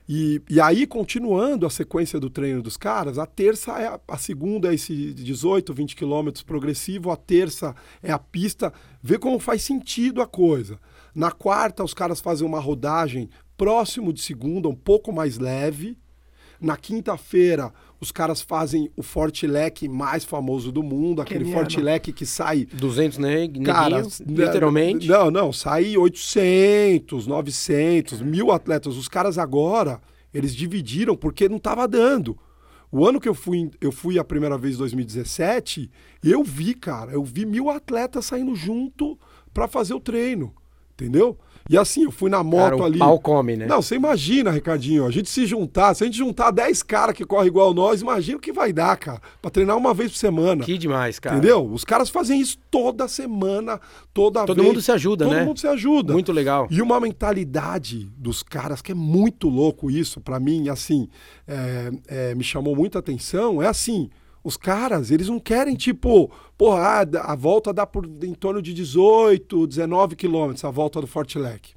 [0.08, 4.18] E, e aí, continuando a sequência do treino dos caras, a terça é a, a
[4.18, 9.62] segunda é esse 18, 20 quilômetros progressivo, a terça é a pista, vê como faz
[9.62, 10.78] sentido a coisa.
[11.16, 15.98] Na quarta, os caras fazem uma rodagem próximo de segunda, um pouco mais leve.
[16.60, 21.62] Na quinta-feira, os caras fazem o forte-leque mais famoso do mundo, aquele Keniano.
[21.62, 25.08] forte-leque que sai 200 neg Cara, literalmente.
[25.08, 28.98] Não, não, sai 800, 900, mil atletas.
[28.98, 30.02] Os caras agora,
[30.34, 32.38] eles dividiram porque não estava dando.
[32.92, 35.89] O ano que eu fui, eu fui a primeira vez em 2017,
[36.24, 39.18] eu vi, cara, eu vi mil atletas saindo junto
[39.54, 40.54] para fazer o treino.
[40.94, 41.39] Entendeu?
[41.69, 42.99] E assim, eu fui na moto Cara, o ali.
[42.99, 43.65] pau come, né?
[43.65, 47.23] Não, você imagina, Ricardinho, a gente se juntar, se a gente juntar 10 caras que
[47.26, 50.63] correm igual nós, imagina o que vai dar, cara, pra treinar uma vez por semana.
[50.63, 51.38] Que demais, cara.
[51.38, 51.65] Entendeu?
[51.65, 53.80] Os caras fazem isso toda semana,
[54.13, 54.67] toda Todo vez.
[54.67, 55.45] mundo se ajuda, Todo né?
[55.45, 56.12] mundo se ajuda.
[56.13, 56.67] Muito legal.
[56.69, 61.08] E uma mentalidade dos caras que é muito louco isso, pra mim, assim,
[61.47, 64.10] é, é, me chamou muita atenção, é assim,
[64.43, 68.73] os caras, eles não querem, tipo, porra, ah, a volta dá por em torno de
[68.73, 71.73] 18, 19 quilômetros, a volta do Forte Leque.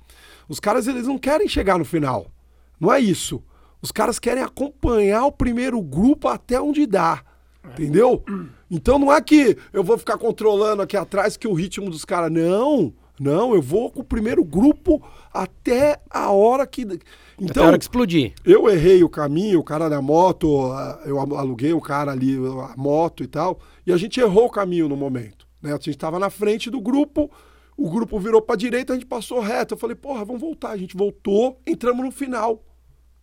[0.48, 2.26] Os caras, eles não querem chegar no final.
[2.80, 3.42] Não é isso.
[3.80, 7.22] Os caras querem acompanhar o primeiro grupo até onde dá.
[7.64, 8.24] Entendeu?
[8.70, 12.30] Então não é que eu vou ficar controlando aqui atrás que o ritmo dos caras.
[12.30, 15.02] Não, não, eu vou com o primeiro grupo
[15.32, 16.82] até a hora que.
[16.82, 16.98] Até
[17.38, 18.32] Então, a hora que explodir.
[18.44, 20.70] eu errei o caminho, o cara da moto,
[21.04, 24.88] eu aluguei o cara ali, a moto e tal, e a gente errou o caminho
[24.88, 25.46] no momento.
[25.62, 25.70] Né?
[25.70, 27.30] A gente estava na frente do grupo,
[27.76, 29.74] o grupo virou para direita, a gente passou reto.
[29.74, 30.70] Eu falei, porra, vamos voltar.
[30.70, 32.62] A gente voltou, entramos no final.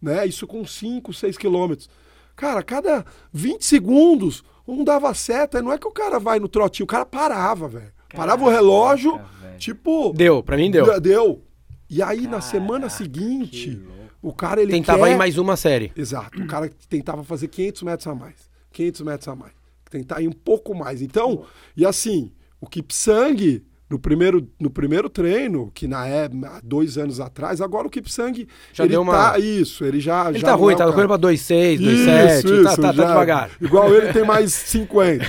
[0.01, 0.25] Né?
[0.27, 1.89] Isso com 5, 6 quilômetros.
[2.35, 5.61] Cara, cada 20 segundos, um dava seta.
[5.61, 7.93] Não é que o cara vai no trotinho, o cara parava, velho.
[8.15, 9.19] Parava o relógio.
[9.57, 10.13] Tipo.
[10.13, 10.99] Deu, pra mim deu.
[10.99, 11.41] Deu.
[11.89, 13.81] E aí, na semana Caraca, seguinte,
[14.21, 15.13] o cara ele Tentava quer...
[15.13, 15.91] ir mais uma série.
[15.95, 16.41] Exato.
[16.41, 18.35] O cara que tentava fazer 500 metros a mais.
[18.71, 19.53] 500 metros a mais.
[19.89, 21.01] Tentar ir um pouco mais.
[21.01, 21.45] Então,
[21.77, 27.19] e assim, o Kipsang, no primeiro, no primeiro treino, que na é, há dois anos
[27.19, 30.29] atrás, agora o Kipsang, Já ele deu uma- tá, isso, ele já...
[30.29, 33.07] Ele já tá ruim, é tá correndo pra 2,6, isso, 2,7, tá, tá, tá já-
[33.07, 33.51] devagar.
[33.61, 35.23] Igual ele tem mais 50.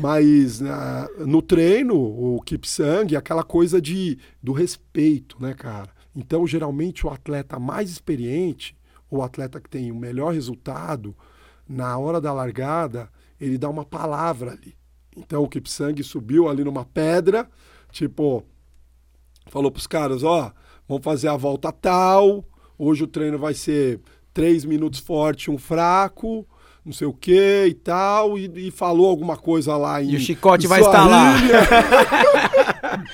[0.00, 5.90] Mas na- no treino, o Kipsang, aquela coisa de, do respeito, né, cara?
[6.16, 8.76] Então, geralmente, o atleta mais experiente,
[9.08, 11.14] ou o atleta que tem o melhor resultado,
[11.68, 13.08] na hora da largada,
[13.40, 14.74] ele dá uma palavra ali.
[15.16, 17.48] Então, o Kipsang subiu ali numa pedra,
[17.94, 18.42] tipo,
[19.46, 20.52] falou pros caras, ó,
[20.88, 22.44] vamos fazer a volta tal,
[22.76, 24.00] hoje o treino vai ser
[24.32, 26.44] três minutos forte, um fraco,
[26.84, 30.20] não sei o que e tal, e, e falou alguma coisa lá em E o
[30.20, 31.34] chicote em vai estar lá.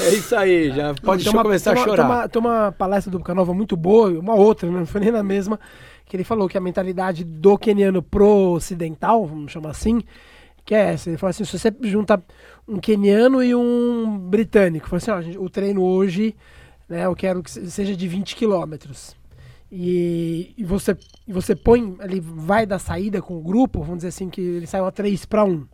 [0.00, 2.06] É isso aí, já pode começar tem a uma- chorar.
[2.06, 5.22] Tem uma, tem uma palestra do Canova muito boa, uma outra, não foi nem na
[5.22, 5.58] mesma,
[6.06, 10.00] que ele falou que a mentalidade do queniano pro-ocidental, vamos chamar assim,
[10.68, 11.08] que é essa.
[11.08, 12.22] Ele falou assim, se você junta
[12.68, 16.36] um queniano e um britânico, falou assim, ó, gente, o treino hoje,
[16.86, 19.16] né, eu quero que se- seja de 20 quilômetros.
[19.72, 20.94] E, e você,
[21.26, 24.66] e você põe, ele vai da saída com o grupo, vamos dizer assim, que ele
[24.66, 25.66] saiu a 3 para 1.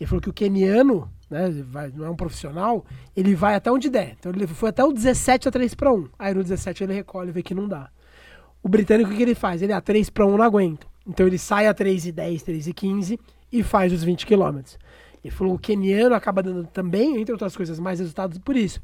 [0.00, 3.90] Ele falou que o keniano, né, vai- não é um profissional, ele vai até onde
[3.90, 4.16] der.
[4.18, 6.08] Então ele foi até o 17 a 3 para 1.
[6.18, 7.90] Aí no 17 ele recolhe e vê que não dá.
[8.62, 9.60] O britânico, o que ele faz?
[9.60, 10.86] Ele a 3 para 1 não aguenta.
[11.06, 13.18] Então ele sai a 3 e 10, 3 e 15
[13.52, 14.78] e faz os 20 quilômetros.
[15.24, 18.80] Ele falou o keniano acaba dando também, entre outras coisas, mais resultados por isso.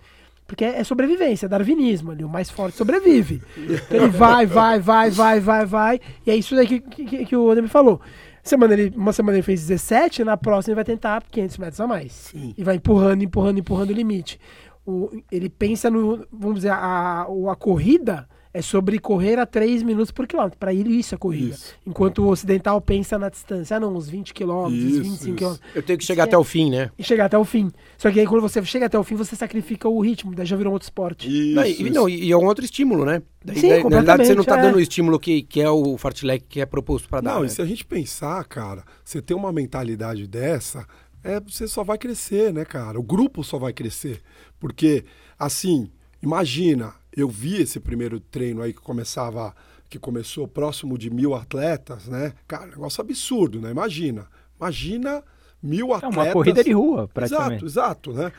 [0.47, 2.25] Porque é sobrevivência, é darwinismo ali.
[2.25, 3.43] O mais forte sobrevive.
[3.57, 6.01] Então ele vai, vai, vai, vai, vai, vai.
[6.27, 8.01] E é isso daí que, que, que o Ademir falou.
[8.43, 11.87] Semana ele, uma semana ele fez 17, na próxima ele vai tentar 500 metros a
[11.87, 12.13] mais.
[12.13, 12.55] Sim.
[12.57, 14.41] E vai empurrando, empurrando, empurrando o limite.
[14.87, 19.83] O, ele pensa no, vamos dizer, a, a, a corrida é sobre correr a 3
[19.83, 20.59] minutos por quilômetro.
[20.59, 21.55] Para ele isso é corrida.
[21.55, 21.75] Isso.
[21.87, 23.77] Enquanto o ocidental pensa na distância.
[23.77, 25.35] Ah não, uns 20 quilômetros, Isso, 25 isso.
[25.35, 26.91] quilômetros Eu tenho que chegar até o fim, né?
[26.99, 27.71] e chegar até o fim.
[27.97, 30.57] Só que aí quando você chega até o fim, você sacrifica o ritmo, daí já
[30.57, 31.29] virou um outro esporte.
[31.29, 33.23] Isso, Não, e, não, e é um outro estímulo, né?
[33.45, 34.79] Daí, Sim, daí, na verdade, você não tá completamente, dando é.
[34.79, 37.35] o estímulo que, que é o fartlek que é proposto para dar.
[37.35, 37.47] Não, né?
[37.47, 40.87] e se a gente pensar, cara, você ter uma mentalidade dessa,
[41.23, 42.99] é, você só vai crescer, né, cara?
[42.99, 44.21] O grupo só vai crescer.
[44.59, 45.05] Porque,
[45.39, 45.91] assim,
[46.23, 49.55] imagina, eu vi esse primeiro treino aí que começava,
[49.89, 52.33] que começou próximo de mil atletas, né?
[52.47, 53.71] Cara, negócio absurdo, né?
[53.71, 54.27] Imagina.
[54.61, 55.23] Imagina
[55.63, 56.17] mil É atletas.
[56.17, 57.65] uma corrida de rua, Exato, praticamente.
[57.65, 58.33] exato, né?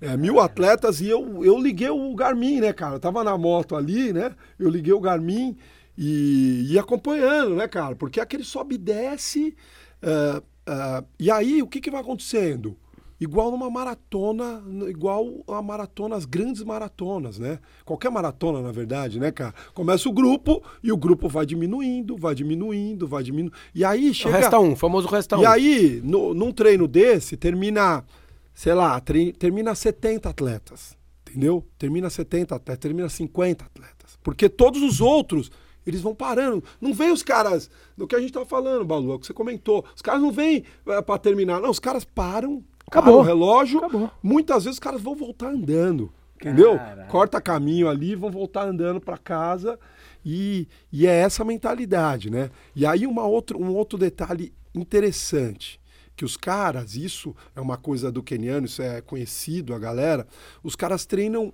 [0.00, 2.96] É, mil atletas e eu, eu liguei o Garmin, né, cara?
[2.96, 4.34] Eu tava na moto ali, né?
[4.58, 5.56] Eu liguei o Garmin
[5.96, 7.94] e ia acompanhando, né, cara?
[7.94, 9.54] Porque aquele sobe e desce.
[10.02, 12.76] ah, ah, e aí, o que, que vai acontecendo?
[13.22, 17.60] Igual numa maratona, igual a maratona, as grandes maratonas, né?
[17.84, 19.54] Qualquer maratona, na verdade, né, cara?
[19.72, 23.52] Começa o grupo e o grupo vai diminuindo, vai diminuindo, vai diminuindo.
[23.72, 24.36] E aí O chega.
[24.36, 25.42] resta um, o famoso resta um.
[25.42, 28.04] E aí, no, num treino desse, termina,
[28.52, 30.96] sei lá, tre- termina 70 atletas.
[31.30, 31.64] Entendeu?
[31.78, 34.18] Termina 70 atletas, termina 50 atletas.
[34.20, 35.48] Porque todos os outros,
[35.86, 36.62] eles vão parando.
[36.80, 39.32] Não vem os caras, do que a gente tava falando, Balu, é o que você
[39.32, 39.84] comentou.
[39.96, 41.60] Os caras não vêm é, para terminar.
[41.60, 42.62] Não, os caras param,
[42.98, 43.20] Acabou.
[43.20, 43.78] o relógio.
[43.78, 44.10] Acabou.
[44.22, 46.12] Muitas vezes os caras vão voltar andando.
[46.36, 46.76] Entendeu?
[46.76, 47.08] Caraca.
[47.08, 49.78] Corta caminho ali, vão voltar andando para casa.
[50.24, 52.50] E, e é essa mentalidade, né?
[52.74, 55.80] E aí uma outra, um outro detalhe interessante,
[56.14, 60.26] que os caras, isso é uma coisa do keniano, isso é conhecido, a galera,
[60.62, 61.52] os caras treinam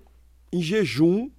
[0.52, 1.30] em jejum,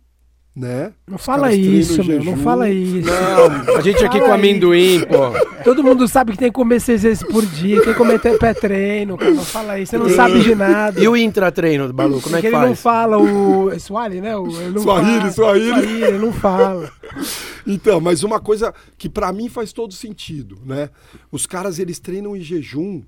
[0.55, 0.93] né?
[1.07, 2.23] Não Os fala isso, meu.
[2.23, 3.07] Não fala isso.
[3.07, 5.63] Não, a gente aqui com amendoim, pô.
[5.63, 9.17] Todo mundo sabe que tem que comer seis vezes por dia, tem que comer pré-treino,
[9.17, 9.31] cara.
[9.31, 9.91] Não fala isso.
[9.91, 10.99] Você não sabe de nada.
[10.99, 12.81] E o intratreino, Balu, como é Porque que ele não faz?
[12.81, 13.71] fala o.
[13.71, 14.35] é Swahili, né?
[14.35, 14.83] O, ele não
[16.03, 16.91] ele não fala.
[17.67, 20.89] Então, mas uma coisa que pra mim faz todo sentido, né?
[21.31, 23.03] Os caras eles treinam em jejum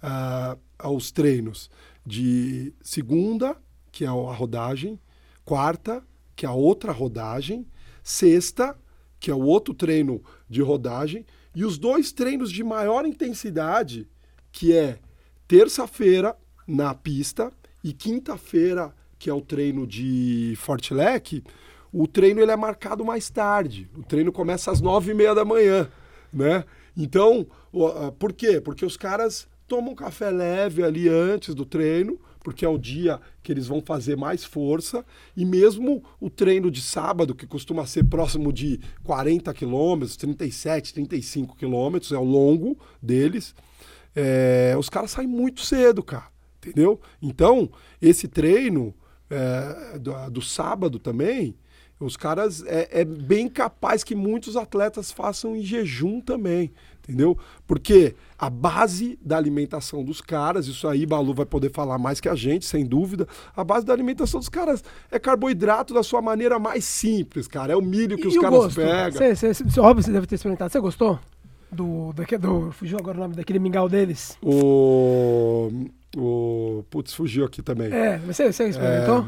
[0.00, 1.68] ah, aos treinos
[2.06, 3.56] de segunda,
[3.90, 5.00] que é a rodagem,
[5.44, 6.02] quarta,
[6.34, 7.66] que é a outra rodagem,
[8.02, 8.76] sexta,
[9.18, 14.08] que é o outro treino de rodagem, e os dois treinos de maior intensidade,
[14.50, 14.98] que é
[15.46, 21.42] terça-feira na pista e quinta-feira, que é o treino de Fortleck,
[21.92, 23.88] o treino ele é marcado mais tarde.
[23.96, 25.88] O treino começa às nove e meia da manhã,
[26.32, 26.64] né?
[26.96, 27.46] Então,
[28.18, 28.60] por quê?
[28.60, 33.50] Porque os caras tomam café leve ali antes do treino, porque é o dia que
[33.50, 35.04] eles vão fazer mais força,
[35.34, 41.56] e mesmo o treino de sábado, que costuma ser próximo de 40 quilômetros, 37, 35
[41.56, 43.54] quilômetros, é o longo deles,
[44.14, 46.28] é, os caras saem muito cedo, cara,
[46.58, 47.00] entendeu?
[47.20, 48.94] Então, esse treino
[49.30, 51.56] é, do, do sábado também,
[51.98, 56.72] os caras é, é bem capaz que muitos atletas façam em jejum também,
[57.04, 57.36] entendeu?
[57.66, 62.28] Porque a base da alimentação dos caras, isso aí Balu vai poder falar mais que
[62.28, 63.26] a gente, sem dúvida.
[63.56, 67.72] A base da alimentação dos caras é carboidrato da sua maneira mais simples, cara.
[67.72, 68.76] É o milho que E os caras gosto?
[68.76, 69.12] pegam.
[69.18, 70.72] Cê, cê, cê- óbvio, você deve ter experimentado.
[70.72, 71.18] Você gostou?
[71.70, 72.70] Do, daque- do.
[72.72, 74.36] Fugiu agora o nome daquele mingau deles?
[74.42, 75.70] O.
[76.16, 76.84] O.
[76.90, 77.92] Putz, fugiu aqui também.
[77.92, 79.26] É, você, você experimentou?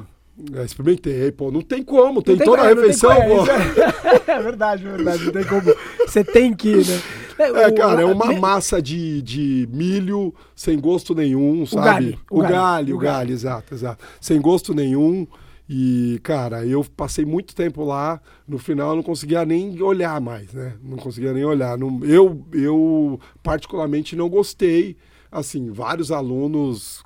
[0.54, 1.50] É, experimentei, pô.
[1.50, 3.50] Não tem como, tem Não toda a é, tem refeição, como, pô.
[3.50, 5.24] é, é verdade, é verdade.
[5.24, 5.62] Não tem como.
[6.06, 7.02] Você tem que né?
[7.38, 11.84] É, o- cara, é uma massa de, de milho sem gosto nenhum, sabe?
[11.84, 14.04] galho, o o galho, galho, o o galho, exato, exato.
[14.20, 15.26] Sem gosto nenhum.
[15.68, 20.52] E, cara, eu passei muito tempo lá, no final eu não conseguia nem olhar mais,
[20.52, 20.74] né?
[20.80, 21.76] Não conseguia nem olhar.
[21.76, 24.96] Não- eu, eu, particularmente, não gostei.
[25.30, 27.02] Assim, vários alunos,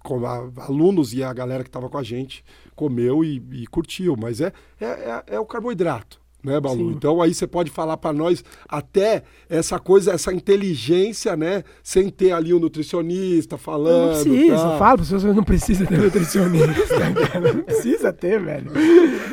[0.59, 2.45] alunos e a galera que estava com a gente
[2.77, 6.21] comeu e, e curtiu, mas é, é, é, é o carboidrato.
[6.43, 6.77] Né, Balu?
[6.91, 6.95] Sim.
[6.97, 11.65] Então aí você pode falar para nós até essa coisa, essa inteligência, né?
[11.83, 14.17] Sem ter ali o nutricionista falando.
[14.17, 14.79] Não precisa, tá?
[14.79, 16.73] para pessoas que não precisa ter nutricionista,
[17.33, 17.53] cara.
[17.53, 18.71] Não precisa ter, velho.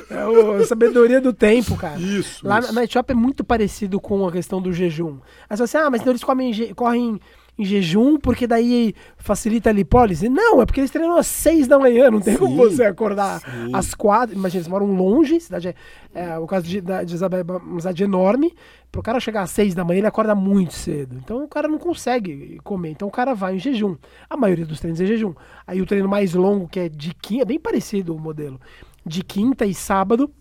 [0.09, 1.99] É o- a sabedoria do tempo, cara.
[1.99, 2.45] Isso.
[2.47, 2.67] Lá isso.
[2.67, 5.17] na- na Etiópia é muito parecido com a questão do jejum.
[5.49, 7.19] Aí você fala assim, ah, mas então eles comem, correm
[7.57, 10.29] em jejum porque daí facilita a lipólise?
[10.29, 13.39] Não, é porque eles treinam às seis da manhã, não tem como Sim, você acordar
[13.39, 13.71] sim.
[13.73, 14.35] às quatro.
[14.35, 15.75] Imagina, eles moram longe, cidade é,
[16.13, 18.53] é, o caso de, da, de Isabel é uma cidade enorme.
[18.91, 21.17] Pro cara chegar às seis da manhã, ele acorda muito cedo.
[21.23, 22.91] Então o cara não consegue comer.
[22.91, 23.95] Então o cara vai em jejum.
[24.29, 25.33] A maioria dos treinos é jejum.
[25.65, 28.59] Aí o treino mais longo, que é de quinta, é bem parecido o modelo.
[29.05, 30.31] De quinta e sábado,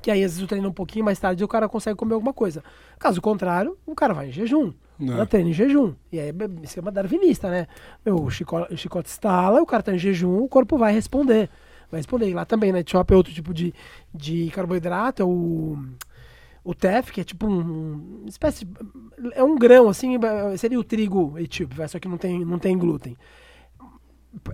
[0.00, 1.96] que aí às vezes o treino é um pouquinho mais tarde e o cara consegue
[1.96, 2.62] comer alguma coisa.
[2.98, 4.72] Caso contrário, o cara vai em jejum.
[5.02, 5.14] Né.
[5.14, 5.94] Ela treina em jejum.
[6.12, 6.34] E aí é
[6.64, 7.66] esquema darwinista, né?
[8.04, 11.50] Meu, o chicote, o chicote estala, o cara tá em jejum, o corpo vai responder.
[11.90, 12.28] Vai responder.
[12.28, 13.74] E lá também, na Etiópia, é outro tipo de,
[14.14, 15.76] de carboidrato, é o,
[16.64, 18.64] o TEF, que é tipo um, uma espécie.
[18.64, 18.78] de-
[19.34, 20.16] É um grão, assim,
[20.56, 23.16] seria o trigo etíope, vai, só que não tem, não tem glúten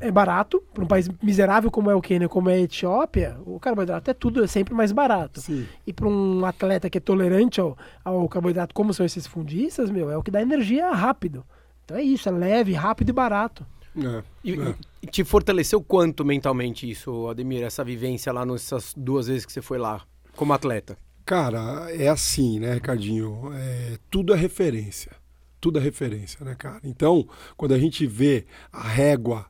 [0.00, 3.60] é barato, para um país miserável como é o Quênia, como é a Etiópia, o
[3.60, 5.40] carboidrato é tudo, é sempre mais barato.
[5.40, 5.66] Sim.
[5.86, 10.10] E para um atleta que é tolerante ao, ao carboidrato, como são esses fundistas, meu,
[10.10, 11.44] é o que dá energia rápido.
[11.84, 13.64] Então é isso, é leve, rápido e barato.
[13.96, 14.74] É, E, é.
[15.02, 19.62] e te fortaleceu quanto mentalmente isso, Ademir, essa vivência lá nessas duas vezes que você
[19.62, 20.02] foi lá,
[20.36, 20.96] como atleta?
[21.24, 23.50] Cara, é assim, né, Ricardinho?
[23.52, 25.12] É, tudo é referência.
[25.60, 26.80] Tudo é referência, né, cara?
[26.84, 29.46] Então, quando a gente vê a régua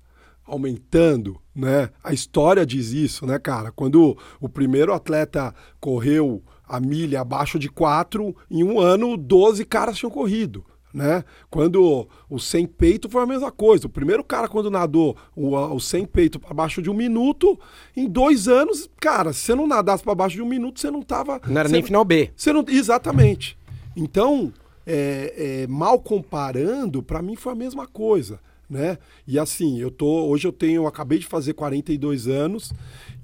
[0.49, 1.91] aumentando, né?
[2.03, 3.71] A história diz isso, né, cara?
[3.71, 9.97] Quando o primeiro atleta correu a milha abaixo de 4, em um ano 12 caras
[9.97, 10.65] tinham corrido.
[10.93, 11.23] Né?
[11.51, 13.87] Quando o sem peito foi a mesma coisa.
[13.87, 17.59] O primeiro cara, quando nadou o, o sem peito para baixo de um minuto,
[17.95, 21.03] em dois anos, cara, se você não nadasse para baixo de um minuto, você não
[21.03, 21.41] tava.
[21.47, 22.31] Não era nem final B.
[22.35, 23.57] você não, exatamente.
[23.95, 24.53] Então,
[24.87, 28.99] é, é, mal comparando, para mim foi a mesma coisa, né?
[29.27, 32.73] E assim, eu tô, hoje eu tenho, eu acabei de fazer 42 anos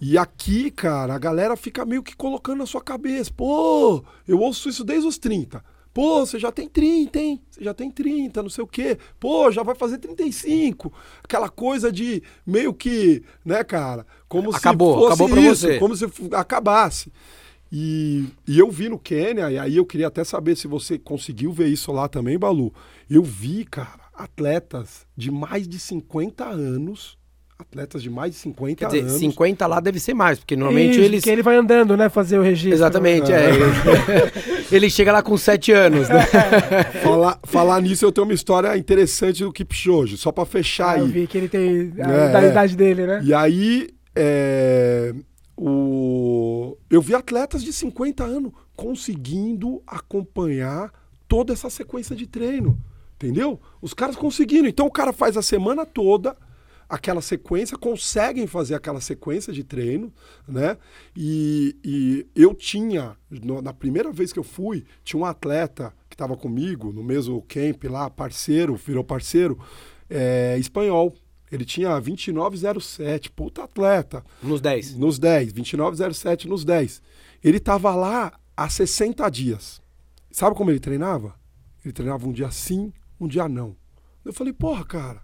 [0.00, 4.68] e aqui, cara, a galera fica meio que colocando na sua cabeça, pô, eu ouço
[4.68, 5.62] isso desde os 30.
[5.92, 7.40] Pô, você já tem 30, hein?
[7.48, 8.98] Você já tem 30, não sei o quê.
[9.20, 10.92] Pô, já vai fazer 35.
[11.22, 14.04] Aquela coisa de meio que, né, cara?
[14.28, 15.78] Como Acabou, se fosse acabou pra isso, você.
[15.78, 17.12] como se acabasse.
[17.70, 21.52] E, e eu vi no Quênia, e aí eu queria até saber se você conseguiu
[21.52, 22.74] ver isso lá também, Balu.
[23.08, 27.18] Eu vi, cara, atletas de mais de 50 anos,
[27.56, 29.12] Atletas de mais de 50 Quer dizer, anos.
[29.12, 31.20] 50 lá deve ser mais, porque normalmente Isso, eles.
[31.20, 32.08] Porque ele vai andando, né?
[32.08, 32.74] Fazer o registro.
[32.74, 33.48] Exatamente, é.
[33.48, 33.64] Ele,
[34.72, 36.26] ele chega lá com 7 anos, né?
[37.04, 41.04] Falar, falar nisso, eu tenho uma história interessante do Kipchoge, só pra fechar Ah, eu
[41.04, 41.12] aí.
[41.12, 42.50] vi que ele tem a É, da é.
[42.50, 43.20] idade dele, né?
[43.22, 45.14] E aí, é,
[45.56, 46.76] o...
[46.90, 50.92] eu vi atletas de 50 anos conseguindo acompanhar
[51.28, 52.76] toda essa sequência de treino.
[53.16, 53.60] Entendeu?
[53.80, 54.68] Os caras conseguindo.
[54.68, 56.36] Então o cara faz a semana toda
[56.88, 60.12] aquela sequência, conseguem fazer aquela sequência de treino,
[60.46, 60.76] né?
[61.16, 66.14] E, e eu tinha, no- na primeira vez que eu fui, tinha um atleta que
[66.14, 69.58] estava comigo no mesmo camp lá, parceiro, virou parceiro,
[70.10, 71.14] é, espanhol.
[71.50, 74.24] Ele tinha 29,07, puta atleta.
[74.42, 74.96] Nos 10.
[74.96, 77.00] Nos 10, 29,07 nos 10.
[77.42, 79.80] Ele tava lá há 60 dias.
[80.30, 81.34] Sabe como ele treinava?
[81.84, 82.92] Ele treinava um dia sim,
[83.24, 83.76] um dia não.
[84.24, 85.22] Eu falei, porra, cara,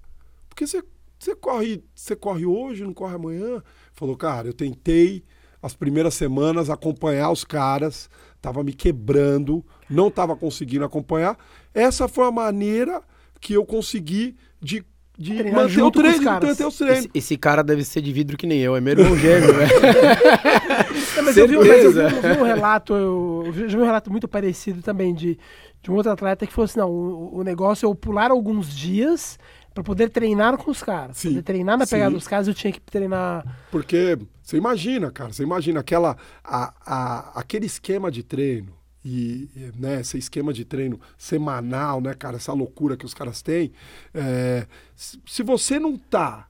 [0.49, 0.83] por que você,
[1.19, 3.63] você, corre, você corre hoje, não corre amanhã?
[3.93, 5.25] Falou, cara, eu tentei
[5.63, 8.09] as primeiras semanas acompanhar os caras,
[8.41, 11.37] tava me quebrando, não tava conseguindo acompanhar.
[11.75, 13.03] Essa foi a maneira
[13.41, 14.85] que eu consegui de,
[15.19, 16.99] de Treinar manter o treino, manter os treinos.
[16.99, 19.71] Esse, esse cara deve ser de vidro que nem eu, é meu irmão gêmeo, velho.
[21.21, 24.11] Não, mas eu vi, mas eu vi, eu vi um relato, eu, vi um relato
[24.11, 25.39] muito parecido também de,
[25.83, 28.75] de um outro atleta que falou assim, não, o, o negócio é eu pular alguns
[28.75, 29.39] dias
[29.73, 31.17] pra poder treinar com os caras.
[31.19, 32.17] Sim, Poder treinar na pegada sim.
[32.17, 33.45] dos caras, eu tinha que treinar.
[33.71, 38.73] Porque você imagina, cara, você imagina aquela, a, a- aquele esquema de treino
[39.05, 43.41] e e, né, esse esquema de treino semanal, né, cara, essa loucura que os caras
[43.43, 43.73] têm.
[44.13, 46.47] é, se, se você não tá,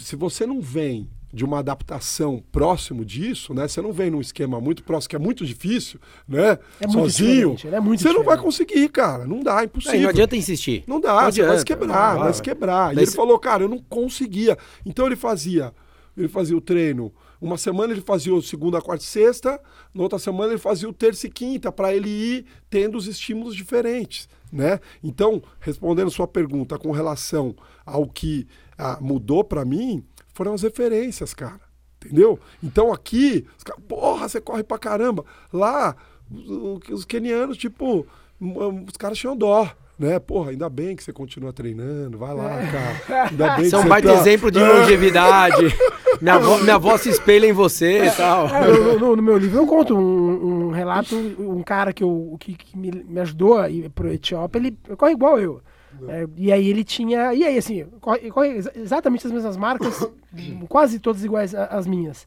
[0.00, 3.68] se você não vem de uma adaptação próximo disso, né?
[3.68, 6.58] Você não vem num esquema muito próximo, que é muito difícil, né?
[6.80, 8.44] É muito Sozinho, diferente, é muito você não vai diferente.
[8.44, 9.26] conseguir, cara.
[9.26, 9.94] Não dá, é impossível.
[9.98, 10.84] Aí não adianta insistir.
[10.86, 12.32] Não dá, Não você vai adianta, se quebrar, não vai vai.
[12.34, 12.92] se quebrar.
[12.92, 14.56] E Daí ele falou, cara, eu não conseguia.
[14.86, 15.72] Então ele fazia,
[16.16, 17.12] ele fazia o treino.
[17.40, 19.60] Uma semana ele fazia o segunda, quarta e sexta,
[19.94, 23.54] na outra semana ele fazia o terça e quinta, para ele ir tendo os estímulos
[23.54, 24.80] diferentes, né?
[25.04, 27.54] Então, respondendo sua pergunta com relação
[27.86, 31.60] ao que ah, mudou para mim, foram as referências, cara.
[32.04, 32.38] Entendeu?
[32.62, 35.24] Então aqui, os caras, porra, você corre pra caramba.
[35.52, 35.96] Lá,
[36.30, 38.06] os, os kenianos, tipo,
[38.40, 39.68] os caras tinham dó.
[39.98, 40.16] Né?
[40.20, 43.28] Porra, ainda bem que você continua treinando, vai lá, cara.
[43.30, 45.74] Ainda bem Você é um que baita tá- exemplo de longevidade.
[46.22, 48.46] minha, avó, minha avó se espelha em você e tal.
[48.48, 52.36] É, eu- no, no meu livro eu conto um, um relato, um cara que, eu,
[52.38, 55.60] que, que me, me ajudou a ir pro Etiópia, ele corre igual eu.
[56.08, 57.32] É, e aí ele tinha.
[57.34, 60.08] E aí, assim, corre, corre exa- exatamente as mesmas marcas,
[60.68, 62.26] quase todas iguais às minhas.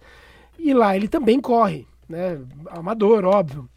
[0.58, 2.40] E lá ele também corre, né?
[2.70, 3.70] Amador, óbvio.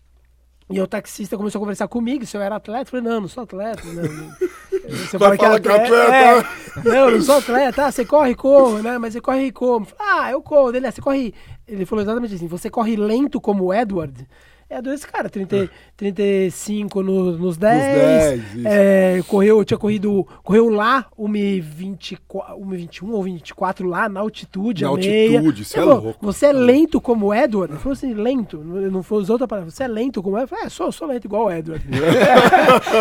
[0.70, 3.28] E o taxista começou a conversar comigo, se eu era atleta, eu falei, não, não
[3.28, 3.82] sou atleta.
[3.84, 4.34] Não, não.
[4.84, 5.94] Você Vai falar que é atleta.
[5.94, 6.44] é,
[6.84, 7.86] não, não sou atleta.
[7.86, 8.98] Ah, você corre como, né?
[8.98, 9.86] Mas você corre como?
[9.98, 10.74] Ah, eu corro.
[10.76, 11.32] Ele, ah, você corre...
[11.66, 14.26] Ele falou exatamente assim, você corre lento como o Edward?
[14.70, 17.82] Edward, esse cara, 30, 35 no, nos 10.
[17.82, 18.68] 10, isso.
[18.68, 22.18] é, correu, tinha corrido, correu lá 1,24
[22.58, 25.38] 1,21 ou 24 lá na altitude, Na a meia.
[25.38, 26.26] altitude, cê Ele é falou, louco.
[26.26, 27.72] Você é lento como o Edward?
[27.72, 29.70] Ele falou assim, lento, não foi usou outra palavra.
[29.70, 30.52] Você é lento como o Edward?
[30.52, 31.84] Eu falei, é, sou, sou lento igual o Edward.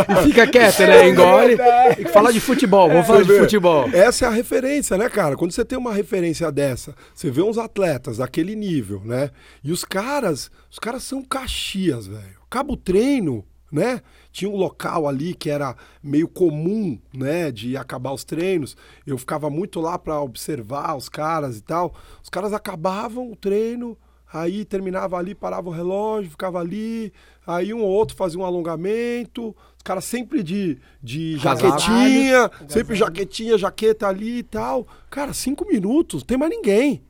[0.10, 1.10] E fica quieto, né?
[1.10, 1.58] Engole.
[1.97, 3.39] E fala de futebol, vamos falar Você de vê?
[3.39, 3.89] futebol.
[3.93, 5.36] Essa é a referência, né, cara?
[5.36, 9.30] Quando você tem uma referência dessa, você vê uns atletas daquele nível, né?
[9.63, 11.21] E os caras, os caras são
[11.53, 12.37] caxias, velho.
[12.45, 14.01] Acaba o treino, né?
[14.31, 18.75] Tinha um local ali que era meio comum, né, de acabar os treinos.
[19.05, 21.93] Eu ficava muito lá para observar os caras e tal.
[22.21, 23.97] Os caras acabavam o treino,
[24.31, 27.13] aí terminava ali, parava o relógio, ficava ali.
[27.45, 29.55] Aí um ou outro fazia um alongamento.
[29.77, 34.87] Os caras sempre de, de jaquetinha, sempre jaquetinha, jaqueta ali e tal.
[35.09, 37.03] Cara, cinco minutos, não tem mais ninguém.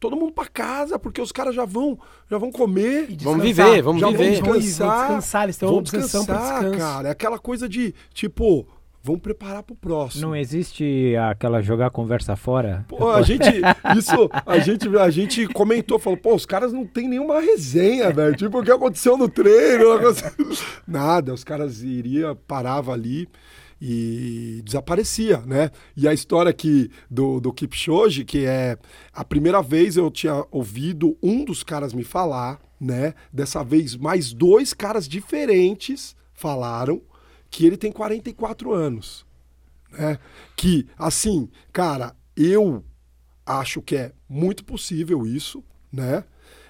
[0.00, 1.98] Todo mundo pra casa, porque os caras já vão,
[2.30, 3.02] já vão comer.
[3.22, 3.42] Vamos descansar.
[3.42, 4.40] viver, vamos já viver.
[4.40, 4.98] vão Vão descansar.
[5.06, 6.78] descansar, eles têm uma vão descansar, descanso.
[6.78, 7.08] cara.
[7.08, 8.66] É aquela coisa de, tipo,
[9.02, 10.22] vamos preparar pro próximo.
[10.22, 12.84] Não existe aquela jogar a conversa fora?
[12.88, 13.44] Pô, a gente,
[13.96, 18.34] isso, a gente, a gente comentou, falou, pô, os caras não tem nenhuma resenha, velho.
[18.34, 19.84] Tipo, o que aconteceu no treino?
[20.88, 23.28] Nada, os caras iriam, parava ali
[23.80, 25.70] e desaparecia, né?
[25.96, 28.76] E a história aqui do, do Kipchoge, que é
[29.12, 33.14] a primeira vez eu tinha ouvido um dos caras me falar, né?
[33.32, 37.00] Dessa vez mais dois caras diferentes falaram
[37.50, 39.28] que ele tem 44 anos
[39.90, 40.18] né?
[40.56, 42.84] Que, assim, cara, eu
[43.44, 46.24] acho que é muito possível isso, né?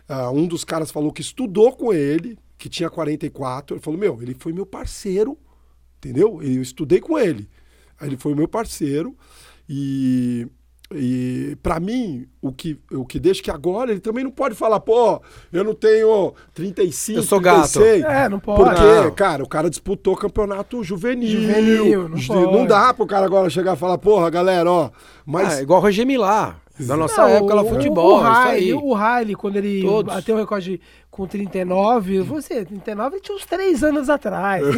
[0.09, 3.77] Ah, um dos caras falou que estudou com ele, que tinha 44.
[3.77, 5.39] Ele falou: Meu, ele foi meu parceiro,
[6.01, 6.41] entendeu?
[6.43, 7.49] Eu estudei com ele.
[8.01, 9.15] Aí ele foi meu parceiro
[9.69, 10.47] e
[10.93, 14.81] e para mim, o que, o que deixa que agora ele também não pode falar,
[14.81, 15.23] pô,
[15.53, 17.71] eu não tenho 35, Eu sou gato.
[17.79, 18.05] 36.
[18.05, 18.65] É, não pode.
[18.65, 19.11] Porque, Não.
[19.13, 21.43] cara, o cara disputou campeonato juvenil.
[21.43, 22.53] Juvenil, não pode.
[22.57, 24.91] não dá pro cara agora chegar e falar, porra, galera, ó.
[25.25, 26.57] Mas Ah, igual o Roger Milá.
[26.81, 28.17] Da nossa Não, época lá, o- futebol.
[28.21, 28.73] O isso Riley, aí.
[28.75, 30.13] o Riley, quando ele Todos.
[30.15, 30.81] bateu o recorde
[31.11, 34.63] com 39, você, 39 ele tinha uns 3 anos atrás.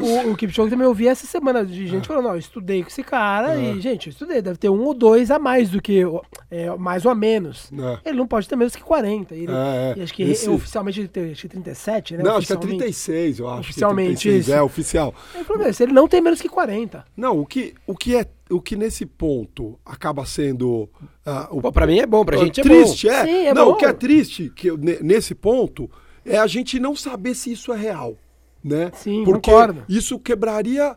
[0.00, 2.88] O, o Kipchoge também eu vi essa semana de gente falando, não, eu estudei com
[2.88, 6.02] esse cara e, gente, eu estudei, deve ter um ou dois a mais do que,
[6.50, 7.70] é, mais ou a menos.
[8.04, 8.08] É.
[8.10, 9.34] Ele não pode ter menos que 40.
[9.34, 9.98] Ele, É, é.
[9.98, 12.22] e acho que Esse- oficialmente ele tem acho que 37, né?
[12.22, 12.78] Não, acho que é oficialmente.
[12.78, 13.54] 36, eu acho.
[13.60, 14.52] que é Oficialmente 36, isso.
[14.54, 15.14] É, oficial.
[15.34, 17.04] Ele falou, "Meu, se ele não tem menos que 40.
[17.16, 18.26] Não, o que, o que é.
[18.50, 20.86] O que nesse ponto acaba sendo.
[21.24, 23.12] ah, o, Pô, pra mim é bom, pra ah, gente é triste, bom.
[23.14, 23.24] é.
[23.24, 23.72] Sim, é não, bom.
[23.72, 25.90] o que é triste que, eu- nesse ponto
[26.24, 28.16] é a gente não saber se isso é real.
[28.64, 28.90] Né?
[28.94, 29.84] Sim, Porque concordo.
[29.88, 30.96] isso quebraria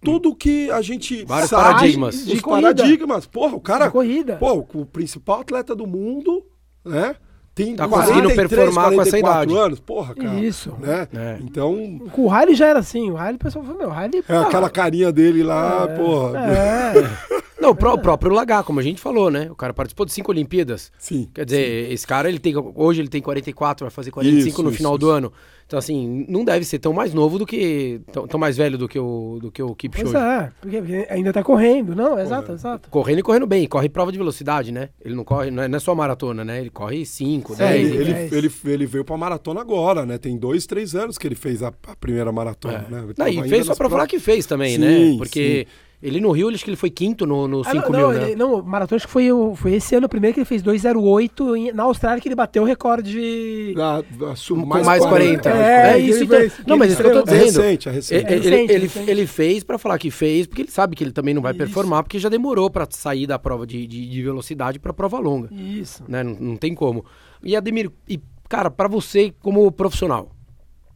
[0.00, 1.64] tudo que a gente Vários sabe.
[1.64, 2.14] paradigmas.
[2.14, 2.74] Os De corrida.
[2.74, 3.26] paradigmas.
[3.26, 3.86] Porra, o cara.
[3.86, 4.36] De corrida.
[4.36, 6.44] Pô, o principal atleta do mundo,
[6.84, 7.16] né?
[7.56, 9.66] Tem Tá conseguindo 43, performar com essa 44 idade.
[9.66, 9.80] anos.
[9.80, 10.38] Porra, cara.
[10.38, 10.74] Isso.
[10.78, 11.08] Né?
[11.14, 11.38] É.
[11.40, 13.10] Então, Com o Riley já era assim.
[13.10, 14.22] O Riley, o pessoal falou, meu, o Riley...
[14.28, 16.38] é aquela carinha dele lá, porra.
[16.38, 16.92] É,
[17.66, 19.48] Não, o o próprio Lagar, como a gente falou, né?
[19.50, 20.92] O cara participou de cinco Olimpíadas.
[20.98, 21.28] Sim.
[21.34, 22.54] Quer dizer, esse cara, ele tem.
[22.74, 25.14] Hoje ele tem 44, vai fazer 45 Isso, no isso, final do isso.
[25.16, 25.32] ano.
[25.66, 28.00] Então, assim, não deve ser tão mais novo do que.
[28.12, 30.16] tão, tão mais velho do que o, do que o pois Kipchoge.
[30.16, 31.92] é, porque porque ainda tá correndo.
[31.96, 32.88] Não, exato, exato.
[32.88, 34.90] Correndo e correndo bem, corre prova de velocidade, né?
[35.04, 36.60] Ele não corre, não é, não é só maratona, né?
[36.60, 37.88] Ele corre 5, É, 10.
[37.88, 38.32] ele, ele, dez.
[38.32, 40.18] ele, ele veio pra maratona agora, né?
[40.18, 43.02] Tem dois, três anos que ele fez a, a primeira maratona, né?
[43.02, 45.14] Ele Não, e fez só pra falar que fez também, Sim, né?
[45.18, 45.72] Porque sim.
[46.00, 48.22] ele no Rio, acho que ele foi quinto no, no 5 Ah, mil, não, né?
[48.24, 50.62] ele, não, o maratona acho que foi, o- foi esse ano primeiro que ele fez
[50.62, 53.74] 2,08 em- na Austrália que ele bateu o recorde de...
[53.78, 54.02] Ah,
[54.48, 55.50] Com mais 40.
[55.60, 56.38] É, É, que isso então.
[56.66, 57.40] Não, mas isso que eu tô estreou.
[57.40, 57.62] É dizendo.
[57.62, 58.32] recente, é recente.
[58.32, 61.34] Ele, ele- ele- ele fez pra falar que fez, porque ele sabe que ele também
[61.34, 61.58] não vai Isso.
[61.58, 65.48] performar, porque já demorou pra sair da prova de, de, de velocidade pra prova longa.
[65.52, 66.02] Isso.
[66.08, 66.22] Né?
[66.22, 67.04] Não, não tem como.
[67.42, 70.30] E Ademir, e, cara, pra você como profissional,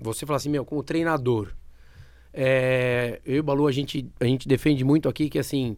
[0.00, 1.48] você fala assim, meu, como treinador,
[2.32, 5.76] é, eu e o Balu, a gente, a gente defende muito aqui que assim,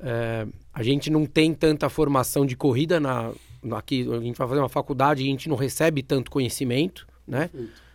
[0.00, 3.32] é, a gente não tem tanta formação de corrida na,
[3.72, 7.50] aqui, a gente vai fazer uma faculdade e a gente não recebe tanto conhecimento, né?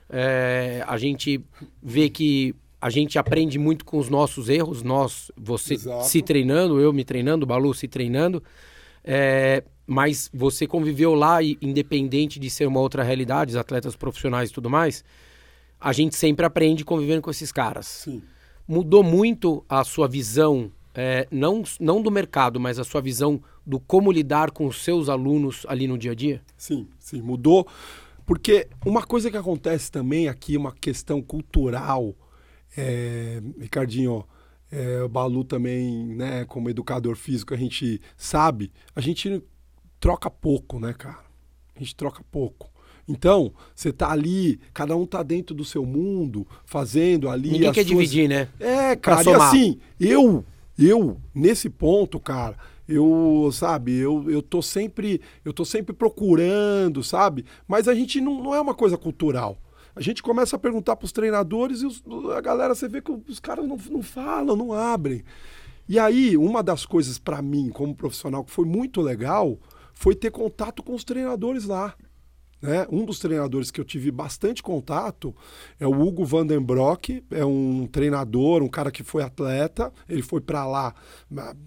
[0.09, 1.43] É, a gente
[1.81, 6.05] vê que a gente aprende muito com os nossos erros, nós, você Exato.
[6.05, 8.41] se treinando, eu me treinando, o Balu se treinando,
[9.03, 14.49] é, mas você conviveu lá e independente de ser uma outra realidade, os atletas profissionais
[14.49, 15.03] e tudo mais,
[15.79, 18.21] a gente sempre aprende convivendo com esses caras Sim.
[18.67, 23.79] mudou muito a sua visão, é, não, não do mercado, mas a sua visão do
[23.79, 26.41] como lidar com os seus alunos ali no dia a dia?
[26.55, 27.67] Sim, sim, mudou.
[28.28, 32.13] Porque uma coisa que acontece também aqui, uma questão cultural,
[32.78, 34.25] é, Ricardinho,
[34.69, 39.41] é, o Balu também, né, como educador físico, a gente sabe, a gente
[39.97, 41.23] troca pouco, né, cara?
[41.73, 42.69] A gente troca pouco.
[43.07, 47.51] Então, você tá ali, cada um tá dentro do seu mundo, fazendo ali.
[47.51, 48.49] Ninguém quer suas- dividir, né?
[48.59, 50.43] é, cara, e assim, eu,
[50.78, 52.57] eu, nesse ponto, cara,
[52.88, 57.45] eu, sabe, eu, eu tô sempre, eu tô sempre procurando, sabe?
[57.67, 59.57] Mas a gente não, não é uma coisa cultural.
[59.95, 62.03] A gente começa a perguntar pros treinadores e os-
[62.35, 65.23] a galera, você vê que os caras não, não falam, não abrem.
[65.89, 69.57] E aí, uma das coisas pra mim, como profissional, que foi muito legal,
[69.93, 71.95] foi ter contato com os treinadores lá.
[72.61, 72.87] Né?
[72.89, 75.35] Um dos treinadores que eu tive bastante contato
[75.79, 79.91] é o Hugo Vandenbroek, é um treinador, um cara que foi atleta.
[80.09, 80.95] Ele foi para lá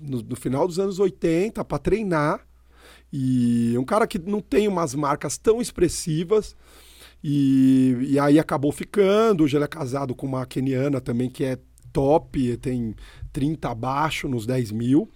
[0.00, 2.46] no, no final dos anos 80 para treinar.
[3.12, 6.56] E é um cara que não tem umas marcas tão expressivas.
[7.22, 9.44] E, e aí acabou ficando.
[9.44, 11.58] Hoje ele é casado com uma keniana também que é
[11.92, 12.94] top, tem
[13.32, 15.08] 30 abaixo nos 10 mil.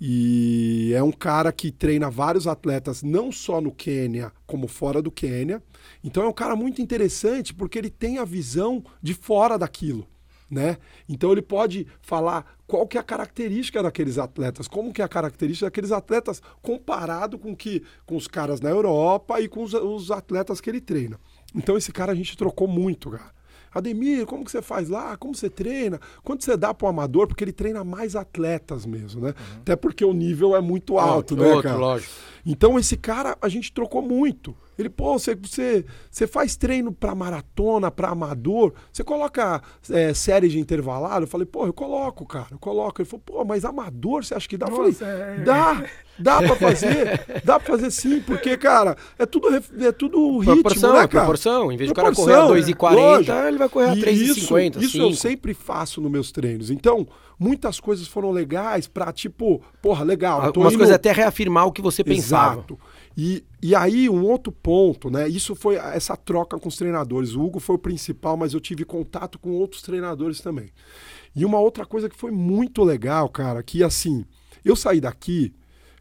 [0.00, 5.10] E é um cara que treina vários atletas, não só no Quênia, como fora do
[5.10, 5.62] Quênia.
[6.04, 10.06] Então é um cara muito interessante porque ele tem a visão de fora daquilo.
[10.50, 10.78] Né?
[11.06, 15.08] Então ele pode falar qual que é a característica daqueles atletas, como que é a
[15.08, 20.10] característica daqueles atletas comparado com que com os caras na Europa e com os, os
[20.10, 21.20] atletas que ele treina.
[21.54, 23.37] Então esse cara a gente trocou muito, cara.
[23.72, 25.16] Ademir, como que você faz lá?
[25.16, 26.00] Como você treina?
[26.22, 27.26] Quanto você dá pro amador?
[27.26, 29.34] Porque ele treina mais atletas mesmo, né?
[29.60, 31.76] Até porque o nível é muito alto, né, Outro, cara?
[31.78, 32.12] lógico.
[32.44, 34.56] Então esse cara a gente trocou muito.
[34.78, 39.60] Ele, pô, você, você, você faz treino pra maratona, pra amador, você coloca
[39.90, 41.24] é, série de intervalado?
[41.24, 43.02] Eu falei, pô, eu coloco, cara, eu coloco.
[43.02, 44.66] Ele falou, pô, mas amador você acha que dá?
[44.68, 45.84] Eu falei, Nossa, é- dá,
[46.18, 50.92] dá pra fazer, dá pra fazer sim, porque, cara, é tudo, é tudo ritmo, proporção,
[50.92, 51.08] né, cara?
[51.08, 51.72] proporção.
[51.72, 53.32] Em vez de o cara correr a 2,40, lógico.
[53.32, 55.14] ele vai correr a E 3,50, Isso, isso eu 5.
[55.16, 56.70] sempre faço nos meus treinos.
[56.70, 57.06] Então,
[57.38, 60.40] muitas coisas foram legais pra, tipo, porra, legal.
[60.40, 62.54] Algumas indo- coisas até reafirmar o que você pensava.
[62.54, 62.78] Exato.
[63.20, 65.28] E, e aí, um outro ponto, né?
[65.28, 67.34] Isso foi essa troca com os treinadores.
[67.34, 70.70] O Hugo foi o principal, mas eu tive contato com outros treinadores também.
[71.34, 74.24] E uma outra coisa que foi muito legal, cara, que assim,
[74.64, 75.52] eu saí daqui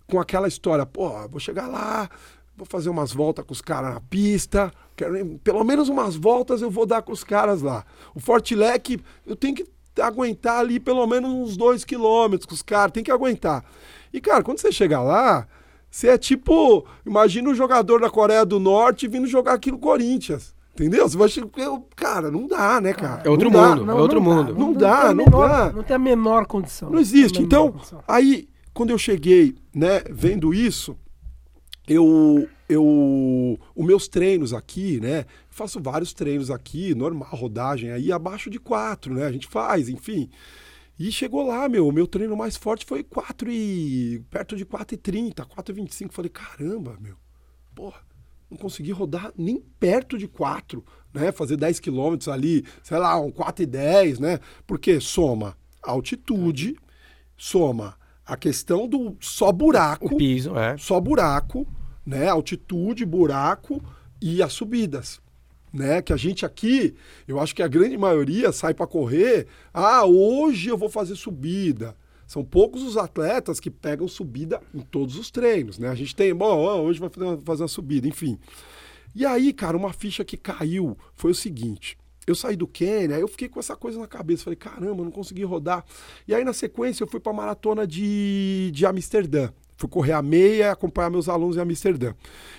[0.05, 2.07] com aquela história, pô, vou chegar lá,
[2.55, 6.69] vou fazer umas voltas com os caras na pista, quero, pelo menos umas voltas eu
[6.69, 7.83] vou dar com os caras lá.
[8.13, 9.65] O Fortilec, eu tenho que
[9.99, 13.65] aguentar ali pelo menos uns dois quilômetros com os caras, tem que aguentar.
[14.13, 15.47] E, cara, quando você chega lá,
[15.97, 20.53] você é tipo, imagina o jogador da Coreia do Norte vindo jogar aqui no Corinthians.
[20.75, 21.09] Entendeu?
[21.09, 21.27] Você vai
[21.95, 23.23] Cara, não dá, né, cara?
[23.25, 23.75] É outro Não dá.
[23.75, 23.91] mundo.
[23.91, 24.53] é outro mundo.
[24.53, 25.71] Não tem dá, não menor- dá.
[25.73, 26.91] Não tem a menor condição.
[26.91, 27.41] Não existe.
[27.41, 28.03] Então, condição.
[28.07, 30.95] aí, quando eu cheguei, né, vendo isso,
[31.87, 38.51] eu, eu, os meus treinos aqui, né, faço vários treinos aqui, normal, rodagem aí abaixo
[38.51, 40.29] de 4, né, a gente faz, enfim.
[40.99, 45.45] E chegou lá, meu, o meu treino mais forte foi 4 e perto de 4,30,
[45.45, 46.11] 4,25.
[46.11, 47.15] Falei, caramba, meu,
[47.75, 48.01] porra,
[48.49, 50.83] não consegui rodar nem perto de 4,
[51.13, 51.31] né?
[51.31, 54.39] Fazer 10 quilômetros ali, sei lá, um 4,10, né?
[54.65, 56.75] Porque soma altitude,
[57.35, 57.95] soma
[58.25, 60.77] a questão do só buraco, O piso, é.
[60.77, 61.67] só buraco,
[62.05, 62.27] né?
[62.27, 63.81] Altitude, buraco
[64.21, 65.21] e as subidas.
[65.77, 66.01] Né?
[66.01, 66.95] Que a gente aqui,
[67.27, 69.45] eu acho que a grande maioria sai para correr.
[69.71, 71.95] Ah, hoje eu vou fazer subida.
[72.25, 75.87] São poucos os atletas que pegam subida em todos os treinos, né?
[75.87, 78.39] A gente tem, bom, hoje vai fazer uma, fazer uma subida, enfim.
[79.13, 81.95] E aí, cara, uma ficha que caiu foi o seguinte.
[82.25, 84.45] Eu saí do Quênia, eu fiquei com essa coisa na cabeça.
[84.45, 85.85] Falei, caramba, não consegui rodar.
[86.27, 89.49] E aí, na sequência, eu fui para a maratona de, de Amsterdã.
[89.77, 92.13] Fui correr a meia e acompanhar meus alunos em Amsterdã.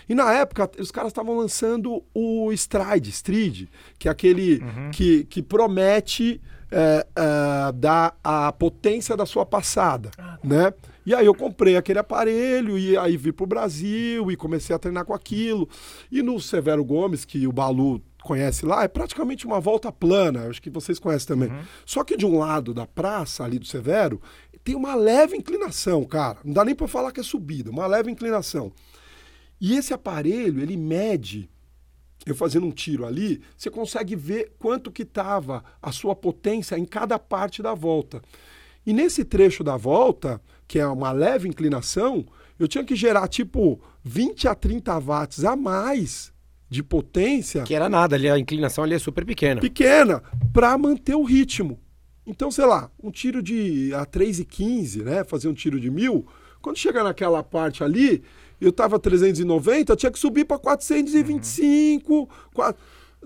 [0.09, 4.63] E na época, os caras estavam lançando o Stride, Stride, que é aquele
[4.93, 6.41] que, que promete
[6.71, 10.11] é, é, dar a potência da sua passada,
[10.43, 10.73] né?
[11.05, 15.07] E aí eu comprei aquele aparelho e aí vi pro Brasil e comecei a treinar
[15.07, 15.67] com aquilo.
[16.13, 20.61] E no Severo Gomes, que o Balu conhece lá, é praticamente uma volta plana, acho
[20.61, 21.51] que vocês conhecem também.
[21.87, 24.21] Só que de um lado da praça, ali do Severo,
[24.69, 26.41] tem uma leve inclinação, cara.
[26.45, 28.71] Não dá nem para falar que é subida, uma leve inclinação.
[29.59, 31.49] E esse aparelho, ele mede,
[32.27, 36.85] eu fazendo um tiro ali, você consegue ver quanto que estava a sua potência em
[36.85, 38.21] cada parte da volta.
[38.85, 42.27] E nesse trecho da volta, que é uma leve inclinação,
[42.59, 46.31] eu tinha que gerar tipo 20 a 30 watts a mais
[46.69, 49.63] de potência Que era nada, ali, a inclinação ali é super pequena.
[49.63, 51.81] pequena para manter o ritmo.
[52.29, 55.25] Então, sei lá, um tiro de a 3,15, né?
[55.25, 56.27] Fazer um tiro de mil.
[56.61, 58.23] Quando chega naquela parte ali,
[58.61, 62.29] eu tava 390, eu tinha que subir para 425.
[62.55, 62.75] qua-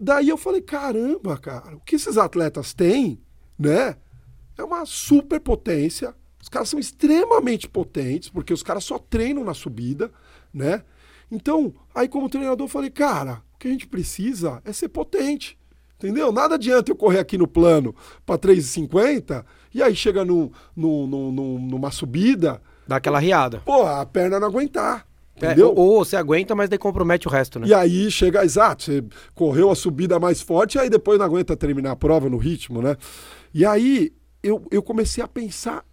[0.01, 3.21] Daí eu falei, caramba, cara, o que esses atletas têm,
[3.59, 3.97] né?
[4.57, 6.15] É uma super potência.
[6.41, 10.11] Os caras são extremamente potentes, porque os caras só treinam na subida,
[10.55, 10.83] né?
[11.31, 15.59] Então, aí como treinador, eu falei, cara, o que a gente precisa é ser potente.
[16.03, 16.33] Entendeu?
[16.33, 17.95] Nada adianta eu correr aqui no plano
[18.27, 19.45] para 3,50
[19.75, 23.61] e aí chega no, no- no- numa subida, Dá aquela riada.
[23.65, 25.07] pô, a perna não aguentar.
[25.37, 25.69] É, Entendeu?
[25.75, 27.67] ou, ou você aguenta, mas daí compromete o resto, né?
[27.67, 29.03] E aí chega, exato, você
[29.35, 32.83] correu a subida mais forte, e aí depois não aguenta terminar a prova no ritmo,
[32.83, 32.97] né?
[33.55, 35.85] E aí eu, eu comecei a pensar,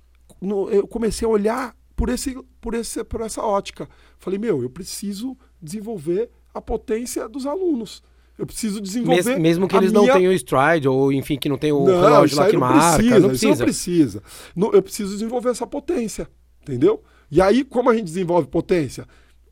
[0.42, 3.88] no- eu comecei a olhar por, esse, por, esse, por essa ótica.
[4.18, 8.04] Falei, meu, eu preciso desenvolver a potência dos alunos.
[8.40, 9.38] Eu preciso Mes- desenvolver.
[9.40, 12.00] mesmo que eles não minha tenham o stride, ou enfim, que não tenham o não,
[12.02, 12.96] relógio lá que não marca.
[12.98, 13.64] precisa, não Isso não precisa.
[13.66, 14.24] precisa.
[14.56, 16.28] Não, eu preciso desenvolver essa potência,
[16.62, 17.04] entendeu?
[17.30, 19.06] E aí, como a gente desenvolve potência?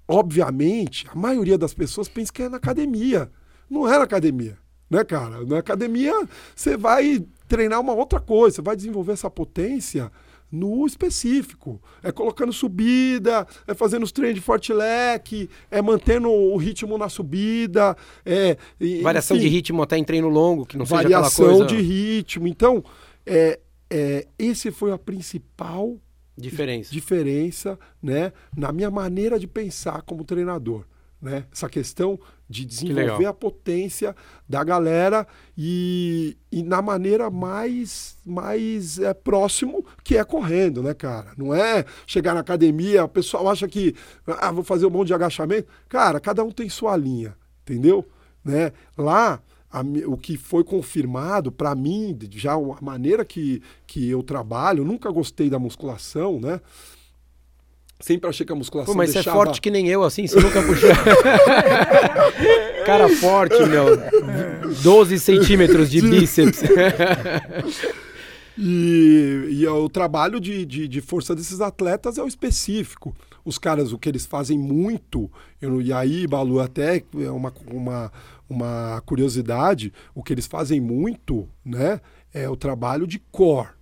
[0.08, 3.30] Obviamente, a maioria das pessoas pensa que é na academia.
[3.70, 4.58] Não é na academia,
[4.90, 5.46] né, cara?
[5.46, 6.14] Na academia,
[6.56, 10.10] você vai treinar uma outra coisa, você vai desenvolver essa potência
[10.52, 11.82] no específico.
[12.02, 17.10] É colocando subida, é fazendo os treinos de forte leque, é mantendo o ritmo na
[17.10, 17.96] subida,
[18.26, 18.58] é...
[18.80, 21.76] e- Variação enfim de ritmo até em treino longo, que não seja variação aquela coisa...
[21.76, 22.48] de ritmo.
[22.48, 22.84] Então,
[23.26, 25.98] é, é, esse foi a principal
[26.38, 26.92] Diferença.
[26.94, 30.86] diferença né, na minha maneira de pensar como treinador.
[31.22, 31.46] Né?
[31.52, 34.16] Essa questão de desenvolver a potência
[34.48, 41.32] da galera e, e na maneira mais, mais é, próximo que é correndo, né, cara?
[41.36, 43.96] Não é chegar na academia, o pessoal acha que,
[44.28, 45.68] ah, vou fazer um monte de agachamento.
[45.90, 48.06] Cara, cada um tem sua linha, entendeu?
[48.46, 48.72] Né?
[48.96, 49.42] Lá,
[49.72, 54.86] a, o que foi confirmado, para mim, já a maneira que, que eu trabalho, eu
[54.86, 56.62] nunca gostei da musculação, né?
[58.00, 59.36] Sempre achei que a musculação Pô, mas deixava...
[59.36, 60.90] você é forte que nem eu, assim, você nunca puxou.
[62.86, 63.98] Cara forte, meu.
[64.84, 66.62] 12 centímetros de bíceps.
[68.60, 73.16] E, e o trabalho de, de, de, força desses atletas é o específico.
[73.46, 75.32] Os caras, o que eles fazem muito,
[75.62, 78.12] eu, e aí, Balu, até é uma, uma,
[78.50, 82.02] uma curiosidade, o que eles fazem muito, né,
[82.34, 83.77] é o trabalho de core.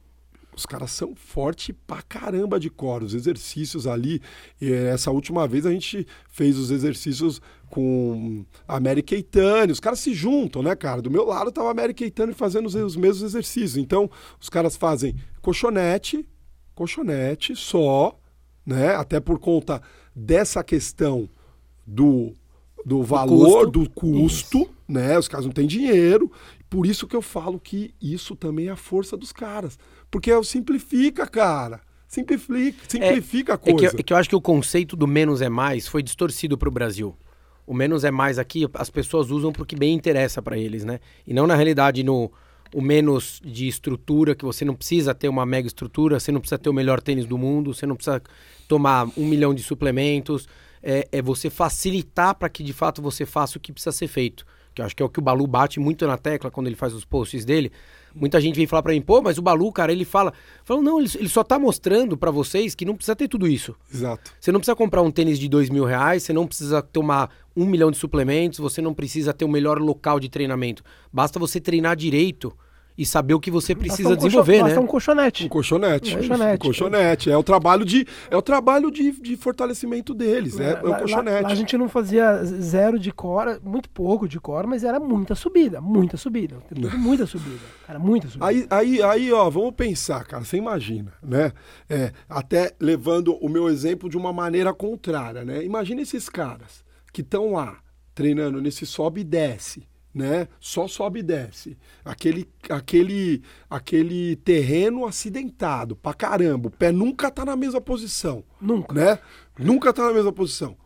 [0.56, 3.06] Os caras são fortes pra caramba de core.
[3.06, 4.22] Os exercícios ali.
[4.62, 9.72] essa última vez a gente fez os exercícios com a Mary Keitane.
[9.72, 11.02] Os caras se juntam, né, cara?
[11.02, 13.78] Do meu lado tava a Mary Keitane fazendo os, os mesmos exercícios.
[13.78, 16.26] Então, os caras fazem colchonete,
[16.74, 18.18] colchonete só,
[18.66, 18.96] né?
[18.96, 19.82] Até por conta
[20.16, 21.30] dessa questão
[21.86, 22.34] do,
[22.86, 24.08] do valor, do custo,
[24.52, 25.18] do custo né?
[25.18, 26.32] Os caras não têm dinheiro.
[26.70, 29.78] Por isso que eu falo que isso também é a força dos caras.
[30.10, 31.82] Porque é o simplifica, cara.
[32.08, 33.88] Simplifica, simplifica é, a coisa.
[33.88, 36.58] É que, é que eu acho que o conceito do menos é mais foi distorcido
[36.58, 37.16] para o Brasil.
[37.68, 41.00] O menos é mais aqui, as pessoas usam porque bem interessa para eles, né?
[41.26, 42.32] E não na realidade no
[42.74, 46.60] o menos de estrutura, que você não precisa ter uma mega estrutura, você não precisa
[46.60, 48.22] ter o melhor tênis do mundo, você não precisa
[48.68, 50.48] tomar um milhão de suplementos.
[50.84, 54.46] É, é você facilitar para que de fato você faça o que precisa ser feito
[54.76, 56.94] que acho que é o que o Balu bate muito na tecla quando ele faz
[56.94, 57.72] os posts dele.
[58.14, 60.34] Muita gente vem falar para mim, pô, mas o Balu, cara, ele fala.
[60.64, 63.76] Fala, não, ele, ele só tá mostrando para vocês que não precisa ter tudo isso.
[63.92, 64.34] Exato.
[64.40, 67.66] Você não precisa comprar um tênis de dois mil reais, você não precisa tomar um
[67.66, 70.84] milhão de suplementos, você não precisa ter o melhor local de treinamento.
[71.12, 72.54] Basta você treinar direito
[72.98, 74.80] e saber o que você precisa um desenvolver, né?
[74.80, 75.46] um colchonete.
[75.46, 76.14] Um colchonete.
[76.14, 76.56] Um colchonete.
[76.56, 77.32] Um colchonete.
[77.32, 81.42] É o trabalho de, é o trabalho de, de fortalecimento deles, é, é o colchonete.
[81.42, 85.00] Lá, lá, a gente não fazia zero de cor, muito pouco de cor, mas era
[85.00, 86.56] muita subida, muita subida.
[87.06, 87.60] Muita subida.
[87.86, 88.46] Cara, muita subida.
[88.46, 91.52] Aí, aí, aí, ó, vamos pensar, cara, você imagina, né?
[91.90, 95.64] É, até levando o meu exemplo de uma maneira contrária, né?
[95.64, 96.84] Imagina esses caras
[97.14, 97.78] que estão lá
[98.14, 100.48] treinando nesse sobe e desce né?
[100.62, 101.78] Só sobe e desce.
[102.06, 106.70] Aquele, aquele, aquele terreno acidentado pra caramba.
[106.70, 108.42] O pé nunca tá na mesma posição.
[108.62, 108.96] Nunca.
[108.96, 109.20] Né?
[109.60, 110.78] Nunca tá na mesma posição.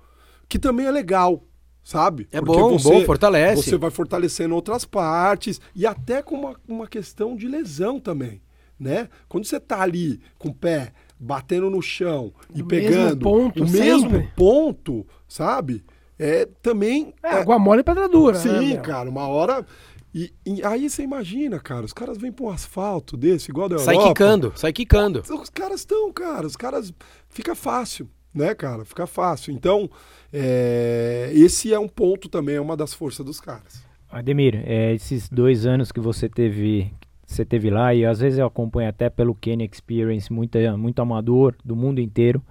[0.48, 1.44] Que também é legal,
[1.84, 2.28] sabe?
[2.32, 3.70] É Porque bom, você, bom, fortalece.
[3.70, 8.42] Você vai fortalecendo outras partes e até com uma, uma questão de lesão também,
[8.80, 9.10] né?
[9.28, 13.86] Quando você tá ali com o pé batendo no chão e pegando ponto, o sempre.
[13.86, 15.84] mesmo ponto, sabe?
[16.20, 17.14] É também.
[17.24, 18.36] É, água mole e pedra dura.
[18.38, 19.66] Sim, né, cara, uma hora.
[20.14, 23.76] E, e, aí você imagina, cara, os caras vêm pra um asfalto desse, igual da
[23.76, 23.94] Europa.
[23.94, 25.20] Sai quicando, sai quicando.
[25.22, 26.94] Os caras estão, cara, os caras.
[27.30, 28.84] Fica fácil, né, cara?
[28.84, 29.54] Fica fácil.
[29.54, 29.90] Então,
[30.34, 33.84] é, esse é um ponto também, é uma das forças dos caras.
[34.12, 36.92] Ademir, é, esses dois anos que você teve
[37.30, 41.56] você teve lá e às vezes eu acompanho até pelo Kenny Experience, muita, muito amador
[41.64, 42.42] do mundo inteiro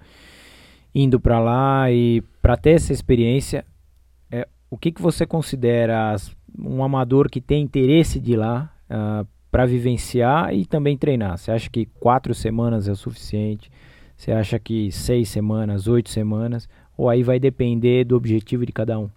[1.00, 3.64] indo para lá e para ter essa experiência,
[4.32, 6.16] é, o que, que você considera
[6.58, 11.38] um amador que tem interesse de ir lá uh, ah, para vivenciar e também treinar?
[11.38, 13.70] Você acha que quatro semanas é o suficiente?
[14.16, 16.68] Você acha que seis semanas, oito semanas?
[16.96, 19.08] Ou aí vai depender do objetivo de cada um?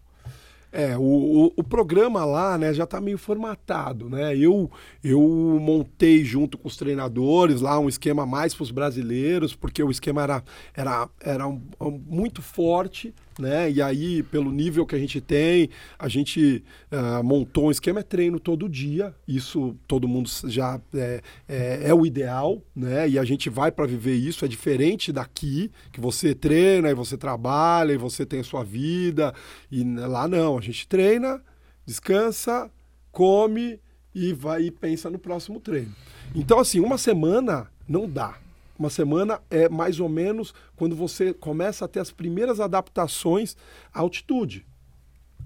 [0.72, 4.38] É, o, o, o, programa lá, né, já está meio formatado, né?
[4.38, 4.72] Eu,
[5.04, 5.20] eu
[5.62, 10.24] montei junto com os treinadores lá um esquema mais para os brasileiros, porque o esquema
[10.24, 10.44] era,
[10.74, 13.70] era, era um, um, muito forte, né?
[13.72, 18.04] E aí, pelo nível que a gente tem, a gente uh, montou um esquema é
[18.04, 19.14] treino todo dia.
[19.28, 23.10] Isso todo mundo já é, é, é o ideal, né?
[23.10, 24.46] E a gente vai para viver isso.
[24.46, 29.34] É diferente daqui, que você treina e você trabalha e você tem a sua vida.
[29.72, 31.42] E lá não, a gente treina,
[31.86, 32.70] descansa,
[33.12, 33.80] come
[34.14, 35.94] e vai e pensa no próximo treino.
[36.36, 38.38] Então, assim, uma semana não dá.
[38.82, 43.56] Uma semana é mais ou menos quando você começa a ter as primeiras adaptações
[43.94, 44.66] à altitude.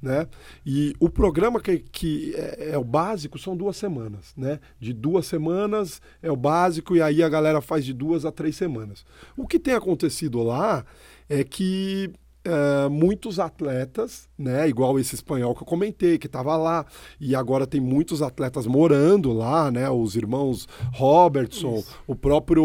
[0.01, 0.25] Né?
[0.65, 4.61] E o programa que, que é, é, o básico são duas semanas, né?
[4.79, 8.55] De duas semanas é o básico e aí a galera faz de duas a três
[8.55, 9.05] semanas.
[9.35, 10.85] O que tem acontecido lá
[11.27, 12.13] é que
[12.45, 16.85] Uh, muitos atletas, né, igual esse espanhol que eu comentei, que estava lá,
[17.19, 21.97] e agora tem muitos atletas morando lá, né, os irmãos Robertson, Isso.
[22.05, 22.63] o próprio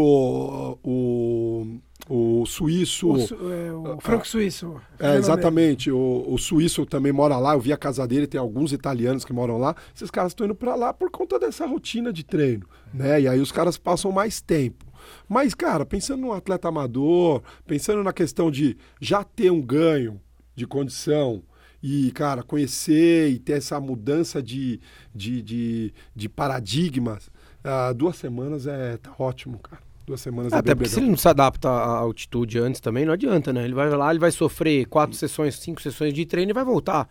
[0.83, 3.17] o, o suíço, o,
[3.51, 4.79] é, o franco suíço.
[4.99, 8.71] É, exatamente, o, o suíço também mora lá, eu vi a casa dele, tem alguns
[8.71, 12.23] italianos que moram lá, esses caras estão indo para lá por conta dessa rotina de
[12.23, 14.90] treino, né, e aí os caras passam mais tempo.
[15.31, 20.19] Mas, cara, pensando no atleta amador, pensando na questão de já ter um ganho
[20.53, 21.41] de condição
[21.81, 24.81] e, cara, conhecer e ter essa mudança de,
[25.15, 27.27] de, de, de paradigmas,
[27.63, 29.81] uh, duas semanas é tá ótimo, cara.
[30.05, 33.13] Duas semanas é Até porque se ele não se adapta à altitude antes também, não
[33.13, 33.63] adianta, né?
[33.63, 37.07] Ele vai lá, ele vai sofrer quatro sessões, cinco sessões de treino e vai voltar.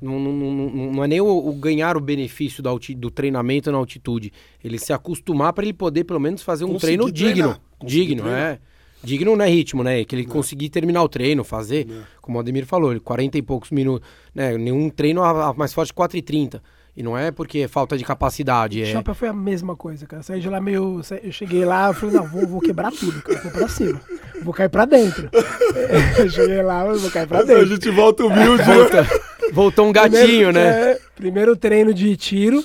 [0.00, 3.70] Não, não, não, não é nem o, o, ganhar o benefício do, alti, do treinamento
[3.72, 4.32] na altitude.
[4.62, 7.56] Ele se acostumar para ele poder, pelo menos, fazer um Conseguir treino digno.
[7.84, 8.40] Digno, treinar.
[8.40, 8.58] é.
[9.02, 10.04] Digno não é ritmo, né?
[10.04, 12.02] Que ele conseguir terminar o treino, fazer, É.
[12.20, 14.56] como o Ademir falou, ele 40 e poucos minutos, né?
[14.58, 16.62] Nenhum treino a- a mais forte de 4 e 30.
[16.98, 19.14] E não é porque é falta de capacidade, é...
[19.14, 20.20] Foi a mesma coisa, cara.
[20.20, 21.00] Saí de lá meio.
[21.22, 23.38] Eu cheguei lá, eu falei, não, vou, vou quebrar tudo, cara.
[23.40, 24.00] Vou pra cima.
[24.42, 25.30] Vou cair pra dentro.
[26.18, 27.66] Eu cheguei lá, eu vou cair pra A dentro.
[27.66, 28.62] gente volta humilde.
[28.64, 29.06] Volta,
[29.52, 30.90] voltou um gatinho, Primeiro- né?
[30.92, 32.64] é, primeiro treino de tiro.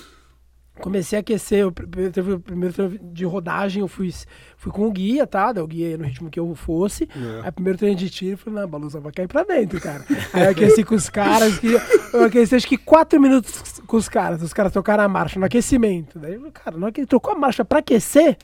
[0.82, 1.71] Comecei a aquecer, eu
[2.11, 4.11] teve o primeiro treino de rodagem, eu fui,
[4.57, 5.51] fui com o guia, tá?
[5.51, 7.07] O guia ia no ritmo que eu fosse.
[7.15, 7.45] É.
[7.45, 10.03] Aí primeiro treino de tiro, eu falei, não, a balança vai cair pra dentro, cara.
[10.34, 11.67] Aí eu aqueci com os caras, que,
[12.11, 14.41] eu aqueci acho que quatro minutos com os caras.
[14.41, 16.17] Os caras tocaram a marcha no aquecimento.
[16.17, 18.36] Daí, cara, na hora que ele trocou a marcha pra aquecer,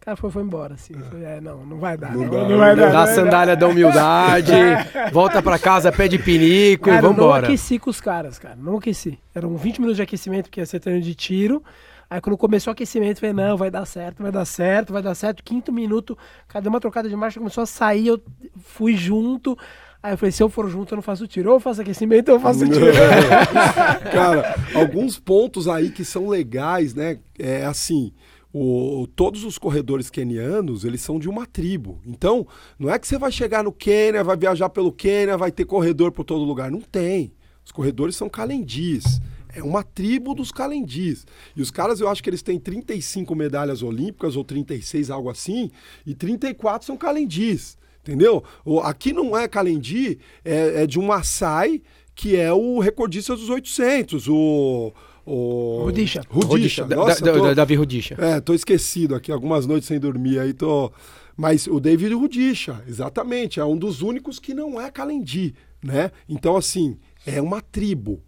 [0.00, 0.94] o cara foi, foi embora, assim.
[0.94, 2.12] Eu falei, é, não, não vai dar.
[2.12, 2.86] Não Não, dá, não vai dar.
[2.86, 4.52] Dá não a sandália da humildade,
[5.12, 7.46] volta pra casa, pede pinico Cara, e eu não vambora.
[7.46, 8.56] aqueci com os caras, cara.
[8.56, 9.18] Não aqueci.
[9.34, 11.62] Eram 20 minutos de aquecimento, porque ia ser treino de tiro.
[12.08, 15.02] Aí quando começou o aquecimento, eu falei, não, vai dar certo, vai dar certo, vai
[15.02, 15.44] dar certo.
[15.44, 16.16] Quinto minuto,
[16.48, 18.20] cada uma trocada de marcha começou a sair, eu
[18.64, 19.56] fui junto.
[20.02, 21.50] Aí eu falei, se eu for junto, eu não faço tiro.
[21.50, 22.86] Ou eu faço aquecimento, ou eu faço tiro.
[24.12, 27.18] Cara, alguns pontos aí que são legais, né?
[27.38, 28.10] É assim,
[28.52, 32.00] o, todos os corredores quenianos, eles são de uma tribo.
[32.04, 32.46] Então,
[32.78, 36.10] não é que você vai chegar no Quênia, vai viajar pelo Quênia, vai ter corredor
[36.10, 36.70] por todo lugar.
[36.70, 37.32] Não tem.
[37.64, 39.20] Os corredores são calendis.
[39.54, 41.26] É uma tribo dos calendis.
[41.56, 45.70] E os caras, eu acho que eles têm 35 medalhas olímpicas, ou 36, algo assim,
[46.06, 47.78] e 34 são calendis.
[48.02, 48.42] Entendeu?
[48.82, 51.82] Aqui não é calendi, é, é de um Maasai,
[52.14, 54.92] que é o recordista dos 800, o...
[55.26, 55.82] o...
[55.84, 56.22] Rudisha.
[56.28, 56.86] Rudisha.
[56.86, 58.16] Nossa, da- tô- da- Davi Rudisha.
[58.18, 60.90] é, tô esquecido aqui, algumas noites sem dormir aí, tô...
[61.36, 66.10] Mas o David Rudisha, exatamente, é um dos únicos que não é calendi, né?
[66.28, 68.20] Então, assim, é uma tribo.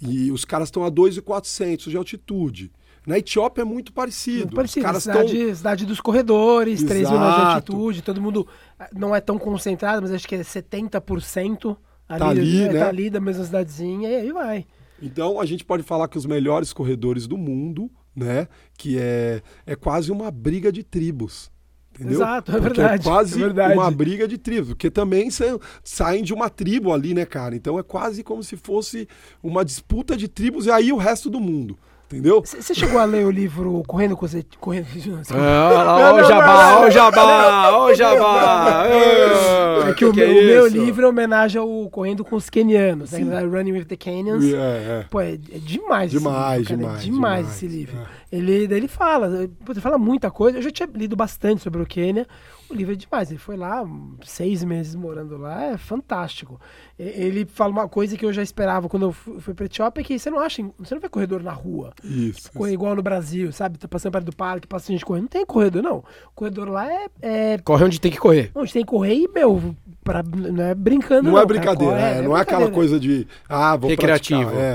[0.00, 2.70] E os caras estão a 2,400 de altitude.
[3.06, 4.38] Na Etiópia é muito parecido.
[4.40, 4.80] Muito parecido.
[4.80, 5.54] Os caras cidade, estão...
[5.56, 8.46] cidade dos corredores, 3 mil de altitude, todo mundo
[8.78, 11.76] ah, não é tão concentrado, mas acho que é 70%
[12.08, 12.78] ali, Tá ali, é, né?
[12.80, 14.64] tá ali da mesma cidadezinha, e aí vai.
[15.02, 18.48] Então, a gente pode falar que os melhores corredores do mundo, né?
[18.78, 21.50] Que é, é quase uma briga de tribos.
[21.94, 22.14] Entendeu?
[22.14, 23.74] Exato, é Porque verdade, É quase é verdade.
[23.74, 27.54] uma briga de tribos, porque também sa- saem de uma tribo ali, né, cara?
[27.54, 29.06] Então é quase como se fosse
[29.40, 31.78] uma disputa de tribos e aí o resto do mundo.
[32.06, 32.42] Entendeu?
[32.44, 34.44] Você chegou a ler o livro Correndo com Zé...
[34.60, 34.86] Correndo...
[35.30, 38.82] Ah, olha ó o jabá, ó o jabá, ó o jabá.
[38.82, 42.36] Ah, É que, o, que meu, é o meu livro é homenagem ao Correndo com
[42.36, 43.40] os Kenianos, né?
[43.40, 44.44] Running with the Kenyans.
[44.44, 45.06] É, é.
[45.10, 46.10] Pô, é, é demais.
[46.10, 47.96] Demais, livro, demais, É demais, demais, esse livro.
[47.96, 48.36] é.
[48.36, 50.58] Ele, ele fala, ele fala muita coisa.
[50.58, 52.26] Eu já tinha lido bastante sobre o Quênia.
[52.70, 53.30] O livro é demais.
[53.30, 53.84] Ele foi lá,
[54.24, 56.60] seis meses morando lá, é fantástico.
[56.98, 60.18] Ele fala uma coisa que eu já esperava quando eu fu- fui pra Etiópia, que
[60.18, 61.92] você não acha, você não vê corredor na rua.
[62.02, 62.50] Isso.
[62.52, 63.78] Correr igual no Brasil, sabe?
[63.78, 65.22] Tá passando perto do parque, passa gente correndo.
[65.24, 65.98] Não tem corredor, não.
[65.98, 66.04] O
[66.34, 68.50] corredor lá é, é Corre onde tem que correr.
[68.54, 71.38] onde tem que correr e, meu, pra, não é brincando, Não, não.
[71.38, 71.46] é cara.
[71.46, 74.50] brincadeira, Corre- é, não é aquela coisa de, ah, vou Recreativo.
[74.50, 74.64] praticar.
[74.64, 74.70] É,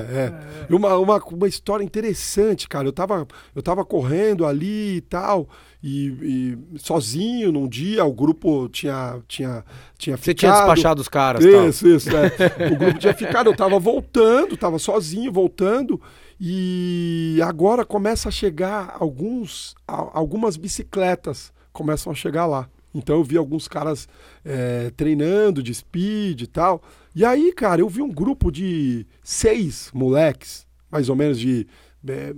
[0.66, 0.66] é.
[0.70, 2.88] E Uma, uma, uma história interessante, cara.
[2.88, 3.26] Eu tava,
[3.56, 5.48] eu tava correndo ali e tal,
[5.82, 9.64] e, e sozinho num dia, o grupo tinha, tinha,
[9.98, 10.40] tinha Você ficado.
[10.40, 11.70] tinha despachado os caras tal.
[11.70, 12.72] Isso, isso, é.
[12.74, 16.00] O grupo tinha ficado, eu tava voltando, tava sozinho, voltando,
[16.40, 22.70] e agora começa a chegar alguns, algumas bicicletas começam a chegar lá.
[22.94, 24.08] Então eu vi alguns caras
[24.44, 26.82] é, treinando de speed e tal.
[27.16, 31.68] E aí, cara, eu vi um grupo de seis moleques, mais ou menos de.
[32.08, 32.34] é,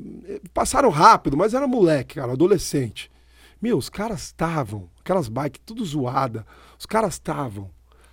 [0.54, 3.11] passaram rápido, mas era moleque, cara, adolescente.
[3.62, 6.46] Meu, os caras estavam, aquelas bikes tudo zoada,
[6.80, 7.70] os caras estavam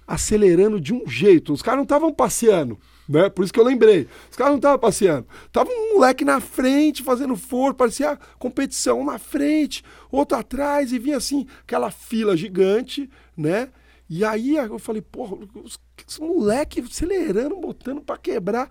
[0.09, 1.53] acelerando de um jeito.
[1.53, 3.28] Os caras não estavam passeando, né?
[3.28, 4.09] Por isso que eu lembrei.
[4.30, 5.26] Os caras não estavam passeando.
[5.53, 10.99] Tava um moleque na frente fazendo força, parecia competição um na frente, outro atrás e
[10.99, 13.68] vinha assim aquela fila gigante, né?
[14.09, 18.70] E aí eu falei, porra, os, os moleque acelerando, botando pra quebrar.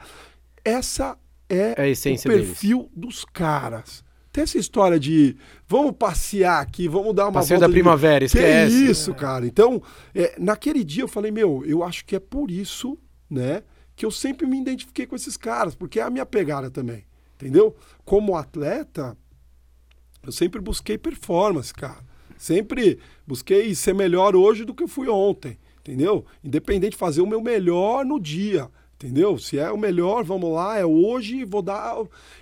[0.66, 1.16] Essa
[1.48, 4.04] é, É a essência o perfil dos caras.
[4.38, 5.36] Tem essa história de
[5.68, 8.86] vamos passear aqui, vamos dar uma Passeio volta da primavera, Que esquece.
[8.86, 9.48] isso, cara.
[9.48, 9.82] Então,
[10.14, 12.96] é, naquele dia eu falei, meu, eu acho que é por isso,
[13.28, 13.64] né,
[13.96, 17.76] que eu sempre me identifiquei com esses caras, porque é a minha pegada também, entendeu?
[18.06, 19.18] Como atleta,
[20.24, 22.06] eu sempre busquei performance, cara.
[22.38, 26.24] Sempre busquei ser melhor hoje do que eu fui ontem, entendeu?
[26.44, 29.38] Independente de fazer o meu melhor no dia, entendeu?
[29.38, 31.96] Se é o melhor, vamos lá, é hoje, vou dar.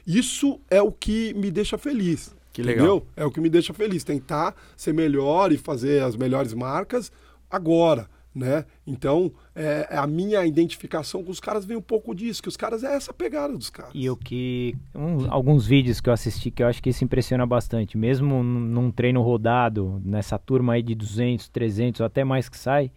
[0.08, 2.36] Isso é o que me deixa feliz.
[2.52, 2.86] Que legal.
[2.86, 3.08] Entendeu?
[3.18, 4.04] É o que me deixa feliz.
[4.04, 7.12] Tentar ser melhor e fazer as melhores marcas
[7.52, 8.64] agora, né?
[8.88, 12.82] Então, é, a minha identificação com os caras vem um pouco disso, que os caras
[12.86, 13.92] é essa pegada dos caras.
[13.94, 14.74] E o que.
[14.96, 17.98] Um, alguns vídeos que eu assisti que eu acho que isso impressiona bastante.
[17.98, 22.90] Mesmo num treino rodado, nessa turma aí de 200, 300 ou até mais que sai,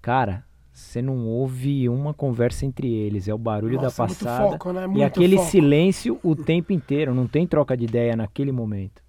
[0.00, 0.47] cara,
[0.78, 4.52] você não ouve uma conversa entre eles, é o barulho Nossa, da é muito passada
[4.52, 4.86] foco, né?
[4.94, 5.50] e aquele foco.
[5.50, 9.02] silêncio o tempo inteiro, não tem troca de ideia naquele momento.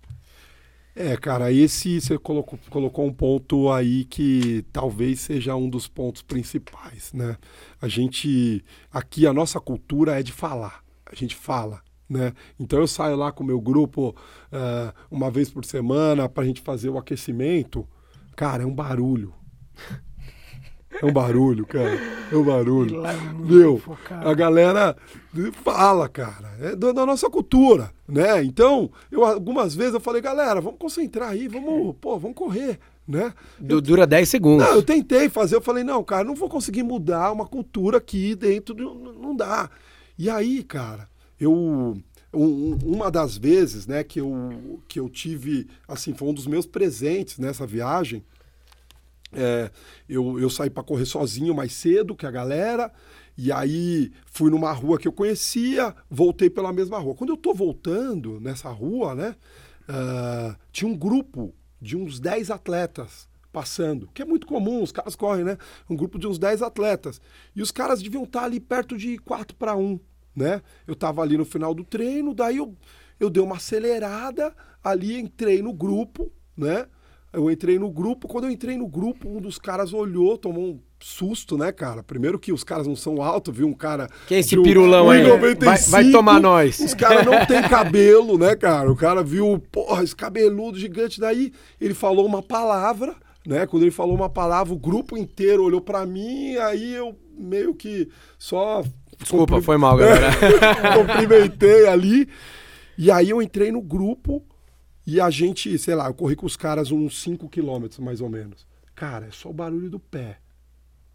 [0.96, 6.22] É, cara, esse você colocou, colocou um ponto aí que talvez seja um dos pontos
[6.24, 7.38] principais, né?
[7.80, 12.34] A gente, aqui a nossa cultura é de falar, a gente fala, né?
[12.60, 14.16] Então eu saio lá com o meu grupo
[14.52, 17.88] ah, uma vez por semana para a gente fazer o aquecimento,
[18.36, 19.34] cara, é um barulho.
[21.02, 21.98] É um barulho, cara.
[22.32, 23.06] É um barulho.
[23.06, 24.28] É Meu, focado.
[24.28, 24.96] a galera
[25.64, 26.52] fala, cara.
[26.60, 28.44] É da, da nossa cultura, né?
[28.44, 33.34] Então, eu algumas vezes eu falei, galera, vamos concentrar aí, vamos, pô, vamos correr, né?
[33.60, 34.66] Du- Dura 10 segundos.
[34.66, 38.36] Não, eu tentei fazer, eu falei, não, cara, não vou conseguir mudar uma cultura aqui
[38.36, 39.70] dentro, do, não dá.
[40.18, 41.08] E aí, cara,
[41.40, 41.54] eu
[42.34, 46.66] um- uma das vezes, né, que eu que eu tive, assim, foi um dos meus
[46.66, 48.24] presentes nessa viagem.
[49.32, 49.70] É,
[50.08, 52.92] eu, eu saí para correr sozinho mais cedo que a galera,
[53.38, 57.16] e aí fui numa rua que eu conhecia, voltei pela mesma rua.
[57.16, 59.36] Quando eu tô voltando nessa rua, né,
[59.88, 65.16] ah, tinha um grupo de uns 10 atletas passando, que é muito comum, os caras
[65.16, 65.58] correm, né?
[65.90, 67.20] Um grupo de uns 10 atletas.
[67.56, 70.00] E os caras deviam estar ali perto de 4 para 1,
[70.36, 70.62] né?
[70.86, 72.76] Eu tava ali no final do treino, daí eu,
[73.20, 76.86] eu dei uma acelerada ali, entrei no grupo, né?
[77.32, 80.80] Eu entrei no grupo, quando eu entrei no grupo, um dos caras olhou, tomou um
[81.00, 82.02] susto, né, cara?
[82.02, 84.08] Primeiro que os caras não são altos, viu um cara.
[84.28, 85.22] Quem é esse de um- pirulão aí?
[85.24, 86.80] 1,95, Vai- vai tomar nós.
[86.80, 88.92] Os caras não têm cabelo, né, cara?
[88.92, 91.20] O cara viu, porra, esse cabeludo gigante.
[91.20, 93.16] Daí ele falou uma palavra,
[93.46, 93.68] né?
[93.68, 98.10] Quando ele falou uma palavra, o grupo inteiro olhou pra mim, aí eu meio que
[98.40, 98.84] só.
[99.20, 100.32] Desculpa, foi mal, galera.
[100.98, 102.28] cumprimentei ali.
[102.98, 104.44] E aí eu entrei no grupo
[105.16, 108.30] e a gente, sei lá, eu corri com os caras uns 5 quilômetros, mais ou
[108.30, 108.68] menos.
[108.96, 110.40] Cara, é só o barulho do pé,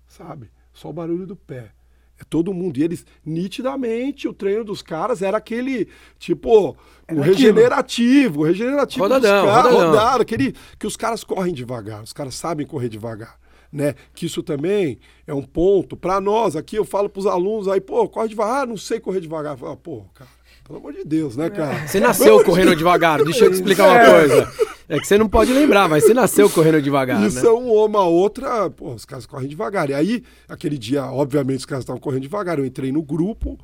[0.06, 0.50] sabe?
[0.72, 1.72] Só o barulho do pé.
[2.18, 2.78] É todo mundo.
[2.78, 5.88] E eles, nitidamente, o treino dos caras era aquele,
[6.18, 6.76] tipo, o
[7.08, 9.90] Era regenerativo, o regenerativo Rodadão, dos caras, rodadão.
[9.90, 13.38] rodado, aquele que os caras correm devagar, os caras sabem correr devagar.
[13.72, 13.96] Né?
[14.14, 16.76] Que isso também é um ponto para nós aqui.
[16.76, 19.56] Eu falo para os alunos aí, pô, corre devagar, ah, não sei correr devagar.
[19.58, 20.30] Fala, pô, cara,
[20.64, 21.86] pelo amor de Deus, né, cara?
[21.86, 23.22] Você nasceu correndo devagar.
[23.22, 24.52] Deixa eu te explicar uma coisa.
[24.88, 27.48] É que você não pode lembrar, mas você nasceu correndo devagar, Isso né?
[27.48, 29.88] é um uma outra, pô, os caras correm devagar.
[29.88, 32.58] E aí, aquele dia, obviamente, os caras estavam correndo devagar.
[32.58, 33.58] Eu entrei no grupo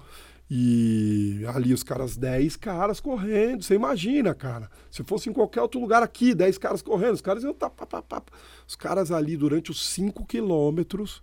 [0.50, 3.62] e ali os caras, 10 caras correndo.
[3.62, 4.68] Você imagina, cara.
[4.90, 7.86] Se fosse em qualquer outro lugar aqui, 10 caras correndo, os caras iam tá, pá,
[7.86, 8.22] pá, pá.
[8.66, 11.22] Os caras ali, durante os 5 quilômetros,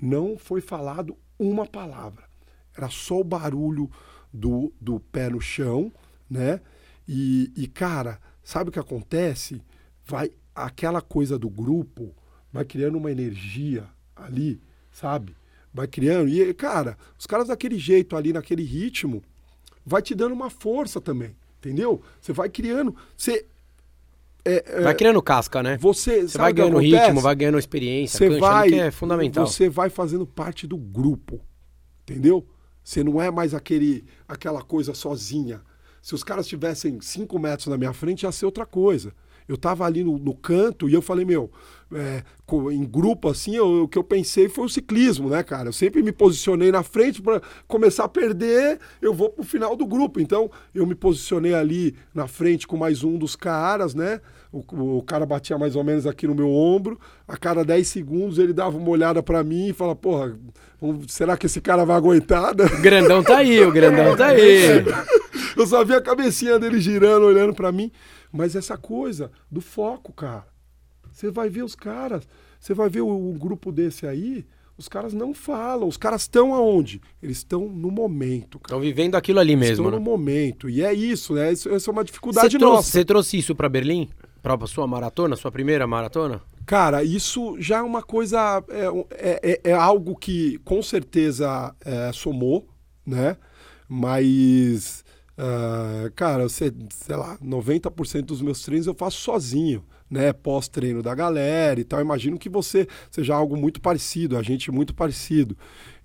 [0.00, 2.24] não foi falado uma palavra.
[2.76, 3.90] Era só o barulho
[4.32, 5.92] do, do pé no chão,
[6.28, 6.60] né?
[7.06, 9.60] E, e, cara, sabe o que acontece?
[10.06, 12.14] Vai aquela coisa do grupo,
[12.52, 14.60] vai criando uma energia ali,
[14.90, 15.34] sabe?
[15.72, 16.28] Vai criando.
[16.28, 19.22] E, cara, os caras daquele jeito ali, naquele ritmo,
[19.84, 22.02] vai te dando uma força também, entendeu?
[22.20, 22.94] Você vai criando.
[23.16, 23.46] Você.
[24.44, 25.78] é, é, Vai criando casca, né?
[25.78, 28.18] você, Você vai ganhando ritmo, vai ganhando experiência.
[28.18, 29.46] Você cancha, vai, que é fundamental.
[29.46, 31.40] Você vai fazendo parte do grupo,
[32.02, 32.46] entendeu?
[32.82, 35.62] Você não é mais aquele, aquela coisa sozinha.
[36.00, 39.14] Se os caras tivessem cinco metros na minha frente, ia ser outra coisa.
[39.48, 41.50] Eu tava ali no, no canto e eu falei, meu,
[41.94, 42.22] é,
[42.72, 45.68] em grupo assim, eu- o que eu pensei foi o ciclismo, né, cara?
[45.68, 49.86] Eu sempre me posicionei na frente para começar a perder, eu vou pro final do
[49.86, 50.20] grupo.
[50.20, 54.20] Então, eu me posicionei ali na frente com mais um dos caras, né?
[54.52, 56.98] O, o cara batia mais ou menos aqui no meu ombro.
[57.26, 60.38] A cada 10 segundos ele dava uma olhada para mim e falava, porra,
[61.08, 62.54] será que esse cara vai aguentar?
[62.54, 62.64] né?
[62.66, 64.84] O grandão tá aí, o grandão tá aí.
[65.56, 67.90] Eu só vi a cabecinha dele girando, olhando pra mim.
[68.30, 70.46] Mas essa coisa do foco, cara.
[71.10, 72.26] Você vai ver os caras,
[72.58, 74.46] você vai ver o, um grupo desse aí,
[74.78, 75.86] os caras não falam.
[75.86, 77.00] Os caras estão aonde?
[77.22, 78.56] Eles estão no momento.
[78.56, 79.96] Estão vivendo aquilo ali mesmo, estão né?
[79.98, 80.70] no momento.
[80.70, 81.52] E é isso, né?
[81.52, 82.90] Isso, essa é uma Você dificuldade trouxe, nossa.
[82.90, 84.08] você trouxe isso pra Berlim?
[84.42, 86.42] Pra sua maratona, sua primeira maratona?
[86.66, 88.64] Cara, isso já é uma coisa.
[88.68, 92.66] É, é, é- é algo que com certeza é, somou,
[93.06, 93.36] né?
[93.88, 95.01] Mas,
[95.36, 101.14] ah, cara, você, sei lá, 90% dos meus treinos eu faço sozinho, né, pós-treino da
[101.14, 102.00] galera e tal.
[102.00, 105.56] Imagino que você seja algo muito parecido, a gente muito parecido.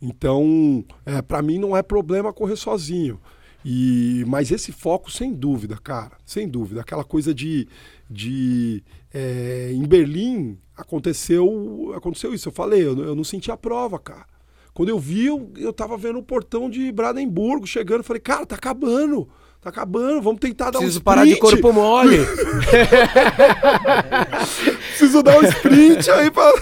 [0.02, 3.20] Então, é, para mim não é problema correr sozinho.
[3.66, 6.82] E, mas esse foco, sem dúvida, cara, sem dúvida.
[6.82, 7.68] Aquela coisa de.
[8.10, 8.82] de
[9.14, 12.48] é, em Berlim aconteceu, aconteceu isso.
[12.48, 14.37] Eu falei, eu, eu não senti a prova, cara.
[14.78, 18.04] Quando eu vi, eu, eu tava vendo o portão de Brandenburgo chegando.
[18.04, 19.28] Falei, cara, tá acabando.
[19.60, 21.04] Tá acabando, vamos tentar dar Preciso um sprint.
[21.04, 22.20] parar de corpo mole.
[24.90, 26.54] Preciso dar um sprint aí pra.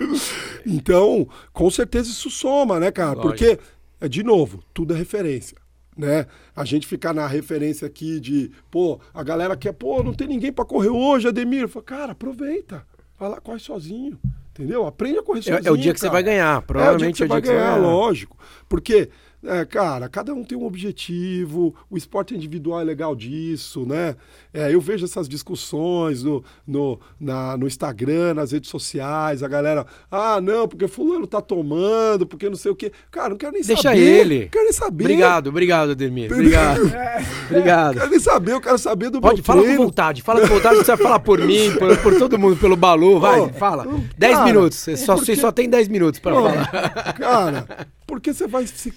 [0.64, 3.12] então, com certeza isso soma, né, cara?
[3.12, 3.28] Lógico.
[3.28, 3.58] Porque,
[4.00, 5.58] é, de novo, tudo é referência.
[5.94, 6.24] Né?
[6.56, 10.50] A gente ficar na referência aqui de, pô, a galera quer, pô, não tem ninguém
[10.50, 11.68] pra correr hoje, Ademir.
[11.68, 12.86] Fala, cara, aproveita.
[13.18, 14.18] Vai lá, corre sozinho.
[14.56, 14.86] Entendeu?
[14.86, 15.68] Aprende a correr É, sozinho.
[15.68, 16.54] é o dia que você vai ganhar.
[16.54, 17.92] É o dia Provavelmente que você é o vai dia que você ganhar, vai ganhar.
[17.92, 18.38] lógico.
[18.68, 19.10] Porque,
[19.46, 24.16] é, cara, cada um tem um objetivo, o esporte individual é legal disso, né?
[24.52, 29.86] É, eu vejo essas discussões no, no, na- no Instagram, nas redes sociais, a galera,
[30.10, 32.90] ah, não, porque fulano tá tomando, porque não sei o quê.
[33.10, 33.98] Cara, não quero nem Deixa saber.
[33.98, 34.40] ele.
[34.42, 35.04] Não quero nem saber.
[35.04, 36.32] Obrigado, obrigado, Ademir.
[36.32, 36.78] Obrigado.
[36.84, 36.90] Não
[37.50, 37.94] Obrigado.
[37.98, 39.84] quero nem saber, eu quero saber do Pode, meu fala com treino.
[39.84, 43.20] vontade, fala com vontade, você vai falar por mim, por, por todo mundo, pelo Balu,
[43.20, 43.84] vai, Ô, fala.
[43.84, 47.12] cara, 10 minutos, você só, porque- você só tem 10 minutos pra Pô, falar.
[47.14, 48.92] Cara, porque você vai, se-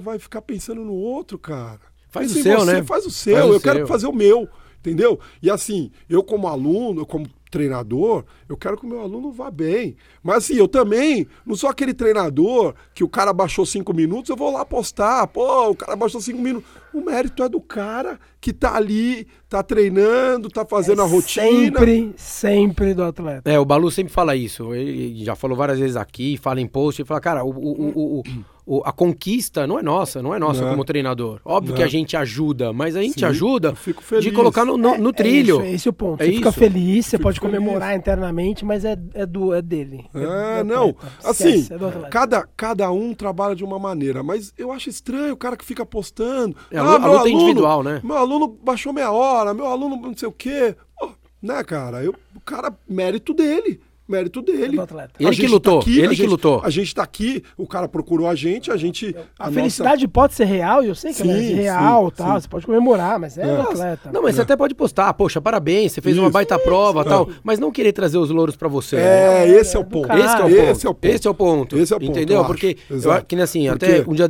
[0.00, 1.80] vai- ficar pensando no outro, cara.
[2.10, 2.82] Faz Pensa o seu, você, né?
[2.84, 3.86] Faz o seu, Faz o eu quero seu.
[3.86, 5.18] fazer o meu, entendeu?
[5.42, 7.26] E assim, eu como aluno, eu como
[7.58, 9.94] treinador, eu quero que o meu aluno vá bem.
[10.22, 14.36] Mas assim, eu também não sou aquele treinador que o cara baixou cinco minutos, eu
[14.36, 15.24] vou lá postar.
[15.28, 16.68] Pô, o cara baixou cinco minutos.
[16.92, 21.46] O mérito é do cara que tá ali, tá treinando, tá fazendo a rotina.
[21.78, 23.48] Sempre, sempre do atleta.
[23.50, 24.74] É, o Balu sempre fala isso.
[24.74, 28.18] Ele já falou várias vezes aqui, fala em post, ele fala, cara, o, o- o-
[28.20, 28.22] o-
[28.66, 30.70] o- a conquista não é nossa, não é nossa Não.
[30.70, 31.40] como treinador.
[31.44, 31.76] Óbvio Não.
[31.76, 33.74] que a gente ajuda, mas a gente Sim, ajuda
[34.20, 35.56] de colocar no, no- no É trilho.
[35.64, 36.20] isso, esse é o ponto.
[36.22, 36.58] É você fica isso.
[36.58, 37.54] feliz, você Fico pode feliz.
[37.58, 40.04] comemorar internamente, mas é, é, do, é dele.
[40.14, 40.88] É, do não.
[40.90, 41.12] atleta.
[41.28, 45.36] Assim, Esquece, é cada, cada um trabalha de uma maneira, mas eu acho estranho o
[45.36, 46.56] cara que fica postando.
[46.70, 48.00] É, a lu- a meu luta é individual, né?
[48.02, 50.74] Meu aluno baixou meia hora, meu aluno não sei o quê.
[50.98, 51.10] Pô,
[51.42, 52.02] né, cara?
[52.02, 53.80] Eu, o cara, mérito dele.
[54.06, 54.78] Mérito dele.
[54.78, 55.12] atleta.
[55.18, 56.60] Ele A que gente lutou, aqui, ele a que gente- lutou.
[56.62, 59.14] A gente tá aqui, o cara procurou a gente, a gente.
[59.38, 62.16] A, nossa- felicidade pode ser real, e eu sei que ela é Sim, real, sim,
[62.16, 62.40] tal, sim.
[62.42, 63.56] você pode comemorar, mas é, É.
[63.56, 64.10] do atleta.
[64.12, 66.32] Não, mas você até pode postar, poxa, parabéns, você fez uma Isso.
[66.32, 68.96] baita prova e tal, mas não querer trazer os louros pra você.
[68.96, 69.46] né?
[69.46, 70.12] É, esse é o ponto.
[70.12, 70.54] Esse que é o ponto.
[70.70, 71.06] Esse é o ponto.
[71.14, 71.78] Esse é o ponto.
[71.78, 72.38] Esse é o ponto, Entendeu?
[72.40, 72.44] eu.
[72.44, 74.28] Porque, eu, que nem assim, Porque- até um dia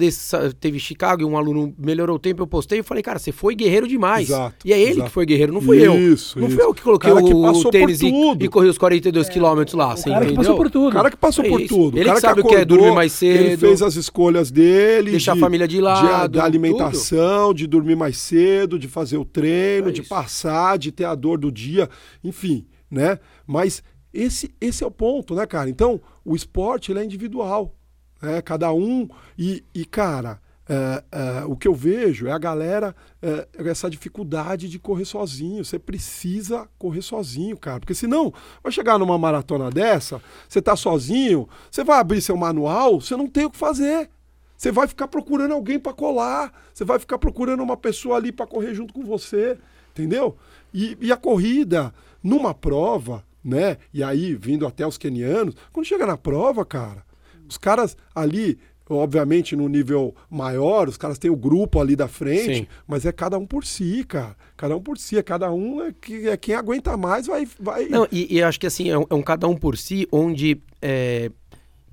[0.60, 3.54] teve Chicago e um aluno melhorou o tempo, eu postei e falei, cara, você foi
[3.54, 4.28] guerreiro demais.
[4.28, 5.94] Exato, e é ele que foi guerreiro, não fui eu.
[5.98, 6.56] Isso, Não isso.
[6.56, 10.26] fui eu que coloquei o, tênis e, e corri os 42 quilômetros lá, o cara
[10.26, 10.34] que entendeu?
[10.36, 10.88] passou por tudo.
[10.88, 11.96] O cara que passou É por tudo.
[11.96, 13.96] Ele o cara que sabe o que é acordou, dormir mais Ele cedo, fez as
[13.96, 15.10] escolhas dele.
[15.12, 19.88] deixar a família de lado, Da alimentação, de dormir mais cedo, de fazer o treino,
[19.88, 20.08] É de isso.
[20.10, 21.88] passar, de ter a dor do dia,
[22.22, 23.18] enfim, né?
[23.46, 25.68] Mas esse, esse é o ponto, né, cara?
[25.70, 27.74] Então, o esporte ele é individual.
[28.22, 28.40] Né?
[28.42, 29.08] Cada um.
[29.38, 34.68] E, e cara, é, é, o que eu vejo é a galera, é, essa dificuldade
[34.68, 35.64] de correr sozinho.
[35.64, 37.80] Você precisa correr sozinho, cara.
[37.80, 43.00] Porque senão, vai chegar numa maratona dessa, você tá sozinho, você vai abrir seu manual,
[43.00, 44.10] você não tem o que fazer.
[44.56, 48.46] Você vai ficar procurando alguém para colar, você vai ficar procurando uma pessoa ali para
[48.46, 49.58] correr junto com você,
[49.90, 50.36] entendeu?
[50.72, 51.92] E, e a corrida,
[52.22, 53.76] numa prova, né?
[53.92, 57.04] E aí, vindo até os quenianos, quando chega na prova, cara,
[57.46, 58.58] os caras ali,
[58.88, 62.66] obviamente no nível maior, os caras têm o grupo ali da frente, Sim.
[62.86, 64.36] mas é cada um por si, cara.
[64.56, 67.48] Cada um por si, é cada um é, que, é quem aguenta mais, vai.
[67.58, 67.86] vai...
[67.86, 70.60] Não, e, e acho que assim, é um, é um cada um por si, onde
[70.82, 71.30] é,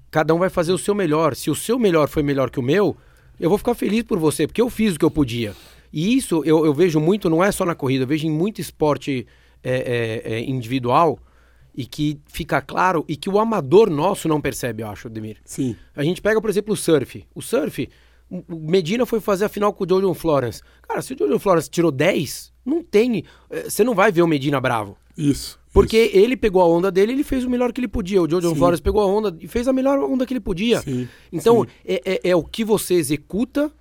[0.09, 1.35] cada um vai fazer o seu melhor.
[1.35, 2.95] Se o seu melhor foi melhor que o meu,
[3.39, 5.55] eu vou ficar feliz por você, porque eu fiz o que eu podia.
[5.93, 8.61] E isso eu, eu vejo muito, não é só na corrida, eu vejo em muito
[8.61, 9.25] esporte
[9.63, 11.19] é, é, é, individual
[11.75, 15.37] e que fica claro e que o amador nosso não percebe, eu acho, Demir.
[15.45, 15.75] Sim.
[15.95, 17.25] A gente pega, por exemplo, o surf.
[17.33, 17.89] O surf,
[18.29, 20.61] o Medina foi fazer a final com o Jojo Florence.
[20.87, 23.23] Cara, se o Jojo Florence tirou 10, não tem.
[23.49, 24.97] eh, Você não vai ver o Medina bravo.
[25.17, 25.59] Isso.
[25.73, 26.17] Porque isso.
[26.17, 28.21] ele pegou a onda dele ele fez o melhor que ele podia.
[28.21, 28.55] O Jojo Sim.
[28.55, 30.81] Flores pegou a onda e fez a melhor onda que ele podia.
[30.81, 31.69] Sim, Então, sim.
[31.85, 33.71] é, é- é o que você executa.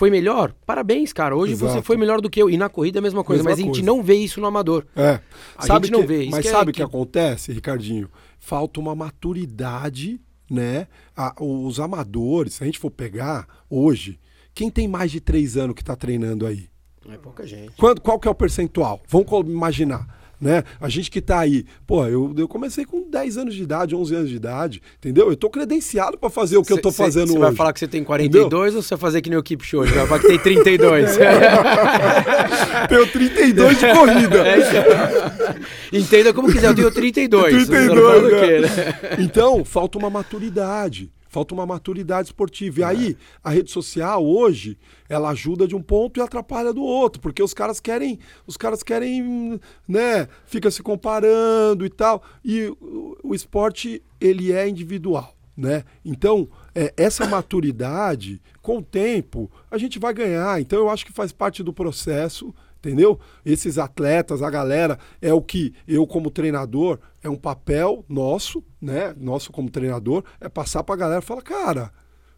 [0.00, 0.54] Foi melhor?
[0.64, 1.36] Parabéns, cara.
[1.36, 1.82] Hoje você Exato.
[1.82, 2.48] foi melhor do que eu.
[2.48, 3.42] E na corrida é a mesma coisa.
[3.42, 3.86] Mesma mas a gente coisa.
[3.86, 4.86] não vê isso no amador.
[4.96, 5.20] É.
[5.58, 7.52] A sabe gente não que- vê, isso Mas que é- sabe o que- que acontece,
[7.52, 8.08] Ricardinho?
[8.38, 10.18] Falta uma maturidade,
[10.50, 10.86] né?
[11.14, 14.18] A- os amadores, se a gente for pegar hoje,
[14.54, 16.66] quem tem mais de três anos que está treinando aí?
[17.06, 17.72] É pouca gente.
[17.76, 19.02] Quanto, qual que é o percentual?
[19.06, 20.18] Vamos imaginar.
[20.40, 20.64] Né?
[20.80, 24.14] A gente que tá aí, pô, eu, eu comecei com 10 anos de idade, 11
[24.14, 25.28] anos de idade, entendeu?
[25.28, 27.40] Eu tô credenciado para fazer o que cê, eu tô fazendo cê hoje.
[27.40, 28.76] Você vai falar que você tem 42 entendeu?
[28.76, 29.84] ou você vai fazer que nem o Keep Show?
[29.84, 31.18] Vai falar que tem 32.
[32.88, 34.48] tenho 32 de corrida.
[34.48, 35.96] É.
[35.96, 37.66] Entenda como quiser, eu tenho 32.
[37.66, 38.40] 32, né?
[38.40, 39.16] Quê, né?
[39.18, 41.10] Então, falta uma maturidade.
[41.30, 42.80] Falta uma maturidade esportiva.
[42.80, 44.76] E aí, a rede social hoje,
[45.08, 48.18] ela ajuda de um ponto e atrapalha do outro, porque os caras querem,
[48.48, 52.24] os caras querem, né, fica se comparando e tal.
[52.44, 55.84] E o, o esporte, ele é individual, né?
[56.04, 60.60] Então, é, essa maturidade, com o tempo, a gente vai ganhar.
[60.60, 63.20] Então, eu acho que faz parte do processo entendeu?
[63.44, 69.14] Esses atletas, a galera, é o que eu como treinador, é um papel nosso, né?
[69.16, 71.92] Nosso como treinador, é passar pra galera e falar, cara,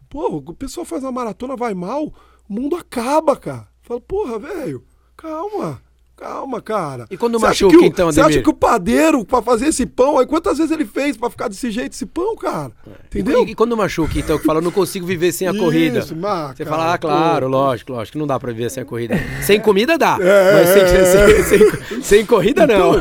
[0.09, 2.13] pô, o pessoal faz uma maratona, vai mal,
[2.49, 3.67] o mundo acaba, cara.
[3.81, 5.81] Fala, porra, velho, calma.
[6.15, 7.05] Calma, cara.
[7.09, 10.19] E quando Você machuca, o, então, Você acha que o padeiro, pra fazer esse pão,
[10.19, 12.71] aí quantas vezes ele fez pra ficar desse jeito, esse pão, cara?
[13.07, 13.43] Entendeu?
[13.45, 16.05] E, e quando machuca, então, que fala, não consigo viver sem a Isso, corrida.
[16.15, 17.51] Mas, Você fala, ah, claro, pô.
[17.51, 19.15] lógico, lógico, não dá pra viver sem a corrida.
[19.41, 22.93] Sem comida dá, É, mas sem, é, sem, sem- sem corrida não.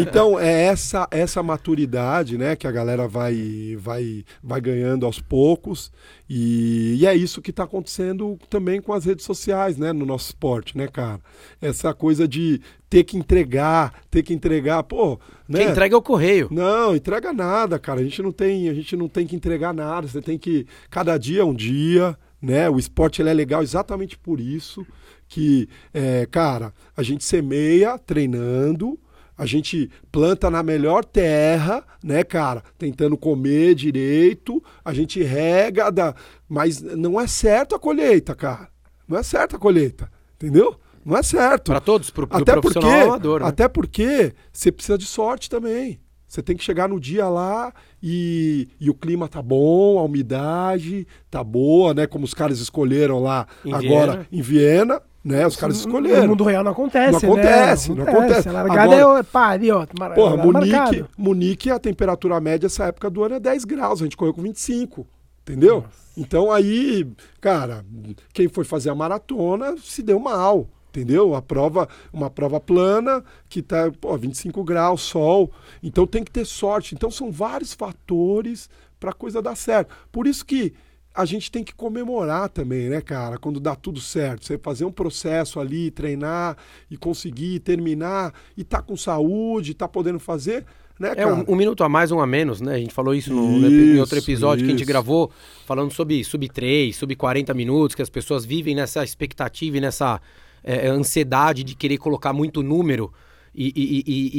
[0.00, 5.90] Então, é essa essa maturidade, né, que a galera vai vai vai ganhando aos poucos
[6.32, 10.26] e, e é isso que está acontecendo também com as redes sociais, né, no nosso
[10.26, 11.20] esporte, né, cara?
[11.60, 15.18] Essa coisa de ter que entregar, ter que entregar, pô,
[15.48, 15.58] né?
[15.58, 16.46] Quem entrega é o correio.
[16.52, 17.98] Não, entrega nada, cara.
[17.98, 20.06] A gente não tem, a gente não tem que entregar nada.
[20.06, 22.70] Você tem que cada dia é um dia, né?
[22.70, 24.86] O esporte ele é legal exatamente por isso
[25.28, 28.96] que, é, cara, a gente semeia treinando,
[29.40, 32.62] a gente planta na melhor terra, né, cara?
[32.76, 36.14] Tentando comer direito, a gente rega, dá,
[36.46, 38.68] mas não é certo a colheita, cara.
[39.08, 40.78] Não é certo a colheita, entendeu?
[41.02, 41.70] Não é certo.
[41.70, 43.46] Pra todos, pro, Até porque, profissional ao amador, né?
[43.46, 45.98] até porque você precisa de sorte também.
[46.28, 47.72] Você tem que chegar no dia lá
[48.02, 52.06] e, e o clima tá bom, a umidade tá boa, né?
[52.06, 54.26] Como os caras escolheram lá Em agora Viena.
[54.30, 55.46] em Viena, né?
[55.46, 56.28] Os caras No escolheram.
[56.28, 57.96] mundo real não acontece, Não acontece, né?
[57.96, 58.48] não acontece.
[58.48, 59.86] A largada Agora- é pá, ali, ó.
[60.14, 61.08] Porra, lugar Munique, marcado.
[61.16, 64.42] Munique, a temperatura média essa época do ano é 10 graus, a gente correu com
[64.42, 65.06] 25,
[65.42, 65.84] entendeu?
[66.16, 67.06] Então aí,
[67.40, 67.84] cara,
[68.32, 71.34] quem foi fazer a maratona se deu mal, entendeu?
[71.34, 75.50] A prova, uma prova plana que tá, pô, 25 graus, sol.
[75.82, 76.94] Então tem que ter sorte.
[76.94, 78.68] Então são vários fatores
[78.98, 79.94] para a coisa dar certo.
[80.10, 80.74] Por isso que
[81.14, 83.36] a gente tem que comemorar também, né, cara?
[83.38, 84.44] Quando dá tudo certo.
[84.46, 86.56] Você fazer um processo ali, treinar
[86.90, 90.64] e conseguir terminar e tá com saúde, tá podendo fazer,
[90.98, 91.34] né, É cara?
[91.34, 92.74] um, um minuto a mais, um a menos, né?
[92.74, 94.88] A gente falou isso, no, epi- em outro Isso, episódio que a gente isso.
[94.88, 95.30] gravou,
[95.66, 100.20] falando sobre sub 3, sub 40 minutos, que as pessoas vivem nessa expectativa e nessa
[100.62, 103.12] é, ansiedade de querer colocar muito número.
[103.54, 104.30] E, e- e-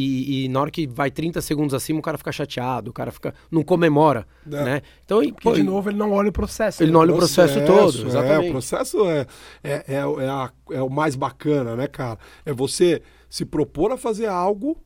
[0.41, 3.12] e- e na hora que vai 30 segundos acima, o cara fica chateado, o cara
[3.12, 3.34] fica.
[3.51, 4.26] não comemora.
[4.45, 4.49] É.
[4.64, 4.82] Né?
[5.03, 6.82] Então, e, Porque, pô, de novo, ele não olha o processo.
[6.82, 6.93] Ele né?
[6.93, 8.47] não olha o processo todo, É, exatamente.
[8.47, 9.28] o processo é,
[9.64, 12.18] é, é, é, a- é o mais bacana, né, cara?
[12.45, 14.78] É você se propor a fazer algo,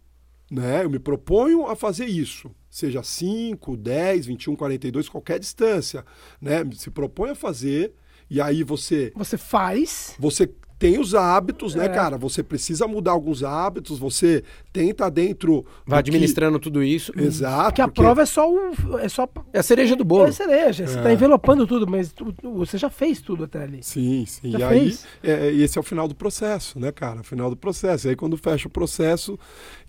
[0.49, 0.83] né?
[0.83, 2.49] Eu me proponho a fazer isso.
[2.69, 6.03] Seja 5, 10, 21, 42, qualquer distância,
[6.41, 6.63] né?
[6.73, 7.93] Se propõe a fazer
[8.29, 10.15] e aí você Você faz.
[10.19, 10.49] você
[10.85, 11.89] tem os hábitos, né, É.
[11.89, 12.17] cara?
[12.17, 17.11] Você precisa mudar alguns hábitos, você tenta dentro vai do que- administrando tudo isso.
[17.17, 17.65] Exato.
[17.65, 18.71] Porque a prova é só um.
[18.99, 19.27] É só.
[19.51, 20.27] É a cereja do bolo.
[20.27, 20.85] É cereja.
[20.85, 23.79] Você tá envelopando tudo, mas tu- tu- você já fez tudo até ali.
[23.81, 24.51] Sim, sim.
[24.51, 25.05] Já e aí, fez?
[25.23, 27.21] é, e esse é o final do processo, né, cara?
[27.21, 28.07] O final do processo.
[28.07, 29.39] E aí, quando fecha o processo.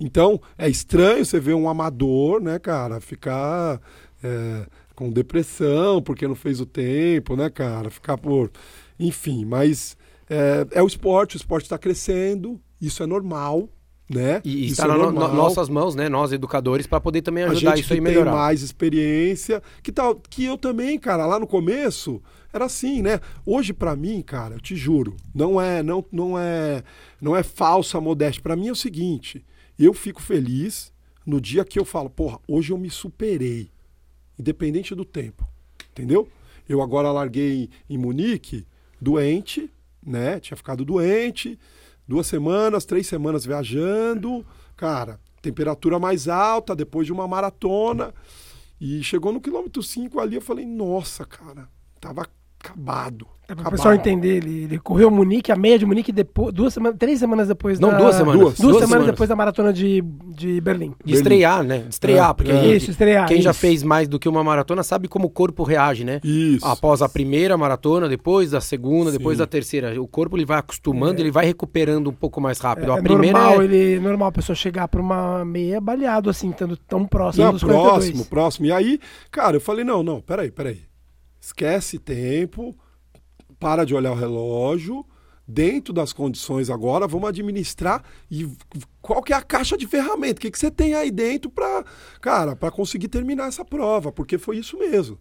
[0.01, 3.81] Então, é estranho você ver um amador, né, cara, ficar
[4.25, 7.91] é, com depressão porque não fez o tempo, né, cara?
[7.91, 8.51] Ficar por.
[8.99, 9.95] Enfim, mas
[10.29, 13.69] é, é o esporte, o esporte está crescendo, isso é normal,
[14.09, 14.41] né?
[14.45, 15.35] E, está é nas normal.
[15.35, 16.09] nossas mãos, né?
[16.09, 18.33] Nós, educadores, para poder também A ajudar gente isso aí a tem melhorar.
[18.35, 22.23] mais experiência, que tal que eu também, cara, lá no começo
[22.53, 23.21] era assim, né?
[23.45, 26.83] Hoje pra mim, cara, eu te juro, não é não não é
[27.21, 28.43] não é falsa modéstia.
[28.43, 29.45] Pra mim é o seguinte,
[29.79, 30.93] eu fico feliz
[31.27, 33.69] no dia que eu falo, porra, hoje eu me superei,
[34.39, 35.47] independente do tempo,
[35.91, 36.29] entendeu?
[36.69, 38.65] Eu agora larguei em Munique
[39.01, 39.69] doente,
[40.07, 40.39] né?
[40.41, 41.59] Tinha ficado doente,
[42.07, 44.47] duas semanas, três semanas viajando,
[44.77, 48.15] cara, temperatura mais alta depois de uma maratona.
[48.81, 51.69] E chegou no quilômetro 5 ali, eu falei, nossa, cara,
[52.01, 52.27] tava
[52.67, 53.27] acabado.
[53.49, 56.75] É para o pessoal entender, ele, ele correu Munique, a meia de Munique, depois, duas
[56.75, 57.99] semanas, três semanas depois Não, da...
[57.99, 58.41] duas semanas.
[58.41, 58.59] Duas.
[58.59, 60.03] Duas, semanas, depois da maratona de,
[60.35, 60.95] de Berlim.
[61.05, 61.79] De estrear, né?
[61.79, 62.75] De estrear, É, porque é.
[62.75, 63.29] Isso, estrear.
[63.29, 63.61] quem já isso.
[63.61, 66.21] fez mais do que uma maratona sabe como o corpo reage, né?
[66.25, 66.67] Isso.
[66.67, 69.45] Após a primeira maratona, depois da segunda, depois Sim.
[69.45, 70.03] da terceira.
[70.03, 72.91] O corpo ele vai acostumando, ele vai recuperando um pouco mais rápido.
[72.91, 73.65] É, a primeira normal, é...
[73.65, 77.63] ele, normal a pessoa chegar para uma meia baleado assim, estando tão próximo Não, dos
[77.63, 78.29] próximo, 42.
[78.29, 78.67] próximo.
[78.67, 78.99] E aí,
[79.31, 80.81] cara, eu falei, não, não, peraí, peraí.
[81.51, 82.75] Esquece tempo,
[83.61, 85.07] para de olhar o relógio,
[85.47, 88.49] dentro das condições agora, vamos administrar e
[89.01, 90.39] qual que é a caixa de ferramenta?
[90.39, 91.85] O que, que você tem aí dentro para,
[92.21, 94.11] cara, para conseguir terminar essa prova?
[94.11, 95.21] Porque foi isso mesmo.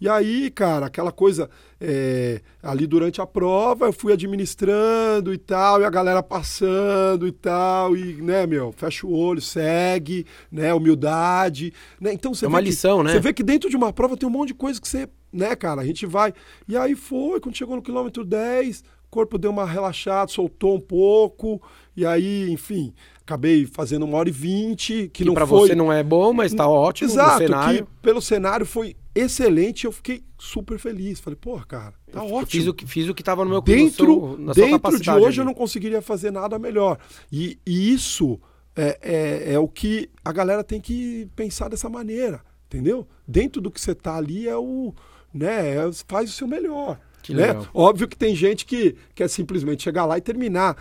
[0.00, 5.82] E aí, cara, aquela coisa é, ali durante a prova, eu fui administrando e tal,
[5.82, 11.74] e a galera passando e tal, e, né, meu, fecha o olho, segue, né, humildade,
[12.00, 12.10] né?
[12.12, 13.12] Então você É uma vê que- lição, né?
[13.12, 15.54] Você vê que dentro de uma prova tem um monte de coisa que você, né,
[15.56, 16.32] cara, a gente vai.
[16.66, 20.80] E aí foi, quando chegou no quilômetro 10, o corpo deu uma relaxada, soltou um
[20.80, 21.60] pouco,
[21.96, 25.68] e aí, enfim, acabei fazendo uma hora e vinte, que, Que não pra foi.
[25.68, 27.86] você não é bom, mas tá ótimo Exato, cenário.
[27.86, 31.18] que pelo cenário foi excelente, eu fiquei super feliz.
[31.20, 32.46] Falei, porra, cara, tá Eu ótimo.
[32.46, 35.40] Fiz o que, fiz o que tava no meu dentro no seu- dentro de hoje
[35.40, 35.44] eu ali.
[35.44, 36.98] não conseguiria fazer nada melhor.
[37.32, 38.38] E, e isso
[38.76, 43.08] é, é, é o que a galera tem que pensar dessa maneira, entendeu?
[43.26, 44.94] Dentro do que você tá ali é o,
[45.32, 46.98] né, é- faz o seu melhor.
[47.22, 47.48] Que né?
[47.74, 50.76] Óbvio que tem gente que quer simplesmente chegar lá e terminar.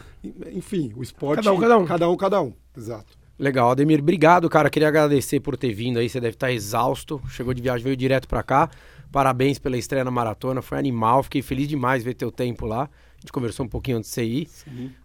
[0.53, 1.43] Enfim, o esporte.
[1.43, 1.85] Cada um, cada um.
[1.85, 2.53] Cada um, cada um.
[2.77, 3.17] Exato.
[3.39, 4.69] Legal, Ademir, obrigado, cara.
[4.69, 6.09] Queria agradecer por ter vindo aí.
[6.09, 7.21] Você deve estar exausto.
[7.29, 8.69] Chegou de viagem, veio direto pra cá.
[9.11, 10.61] Parabéns pela estreia na maratona.
[10.61, 11.21] Foi animal.
[11.21, 12.89] Fiquei feliz demais ver teu tempo lá.
[13.17, 14.47] A gente conversou um pouquinho antes de você ir.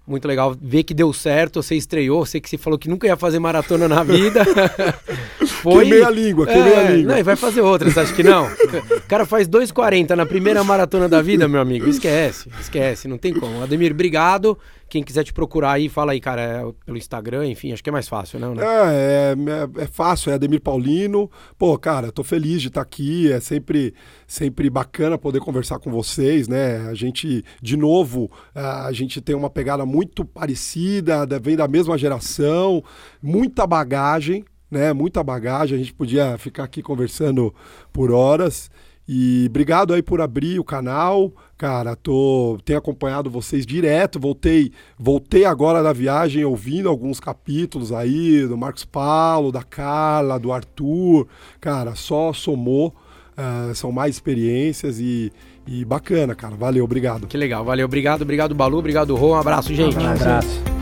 [0.06, 1.62] Muito legal ver que deu certo.
[1.62, 2.26] Você estreou.
[2.26, 4.44] Sei que você falou que nunca ia fazer maratona na vida.
[5.62, 7.12] Queimei a língua, queimei a língua.
[7.12, 8.46] Não, e vai fazer outra, você acha que não?
[8.46, 11.88] O cara faz 2,40 na primeira maratona da vida, meu amigo.
[11.88, 13.62] Esquece, esquece, não tem como.
[13.62, 14.58] Ademir, obrigado.
[14.88, 17.92] Quem quiser te procurar aí, fala aí, cara, é pelo Instagram, enfim, acho que é
[17.92, 18.62] mais fácil, não, né?
[18.62, 19.34] É,
[19.78, 21.30] é, é fácil, é Ademir Paulino.
[21.56, 23.32] Pô, cara, tô feliz de estar aqui.
[23.32, 23.94] É sempre,
[24.32, 26.88] sempre bacana poder conversar com vocês, né?
[26.88, 31.98] A gente, de novo, a gente tem uma pegada muito parecida, da- vem da mesma
[31.98, 32.82] geração,
[33.22, 34.90] muita bagagem, né?
[34.94, 35.76] Muita bagagem.
[35.76, 37.54] A gente podia ficar aqui conversando
[37.92, 38.70] por horas.
[39.06, 41.30] E obrigado aí por abrir o canal.
[41.58, 44.18] Cara, tô tenho acompanhado vocês direto.
[44.18, 50.50] Voltei, voltei agora da viagem ouvindo alguns capítulos aí do Marcos Paulo, da Carla, do
[50.50, 51.28] Arthur.
[51.60, 52.94] Cara, só somou.
[53.36, 55.32] Ah, são mais experiências e,
[55.66, 56.54] e bacana, cara.
[56.56, 57.26] Valeu, obrigado.
[57.26, 59.96] Que legal, valeu, obrigado, obrigado, Balu, obrigado, Rô, um abraço, gente.
[59.96, 60.81] Um abraço.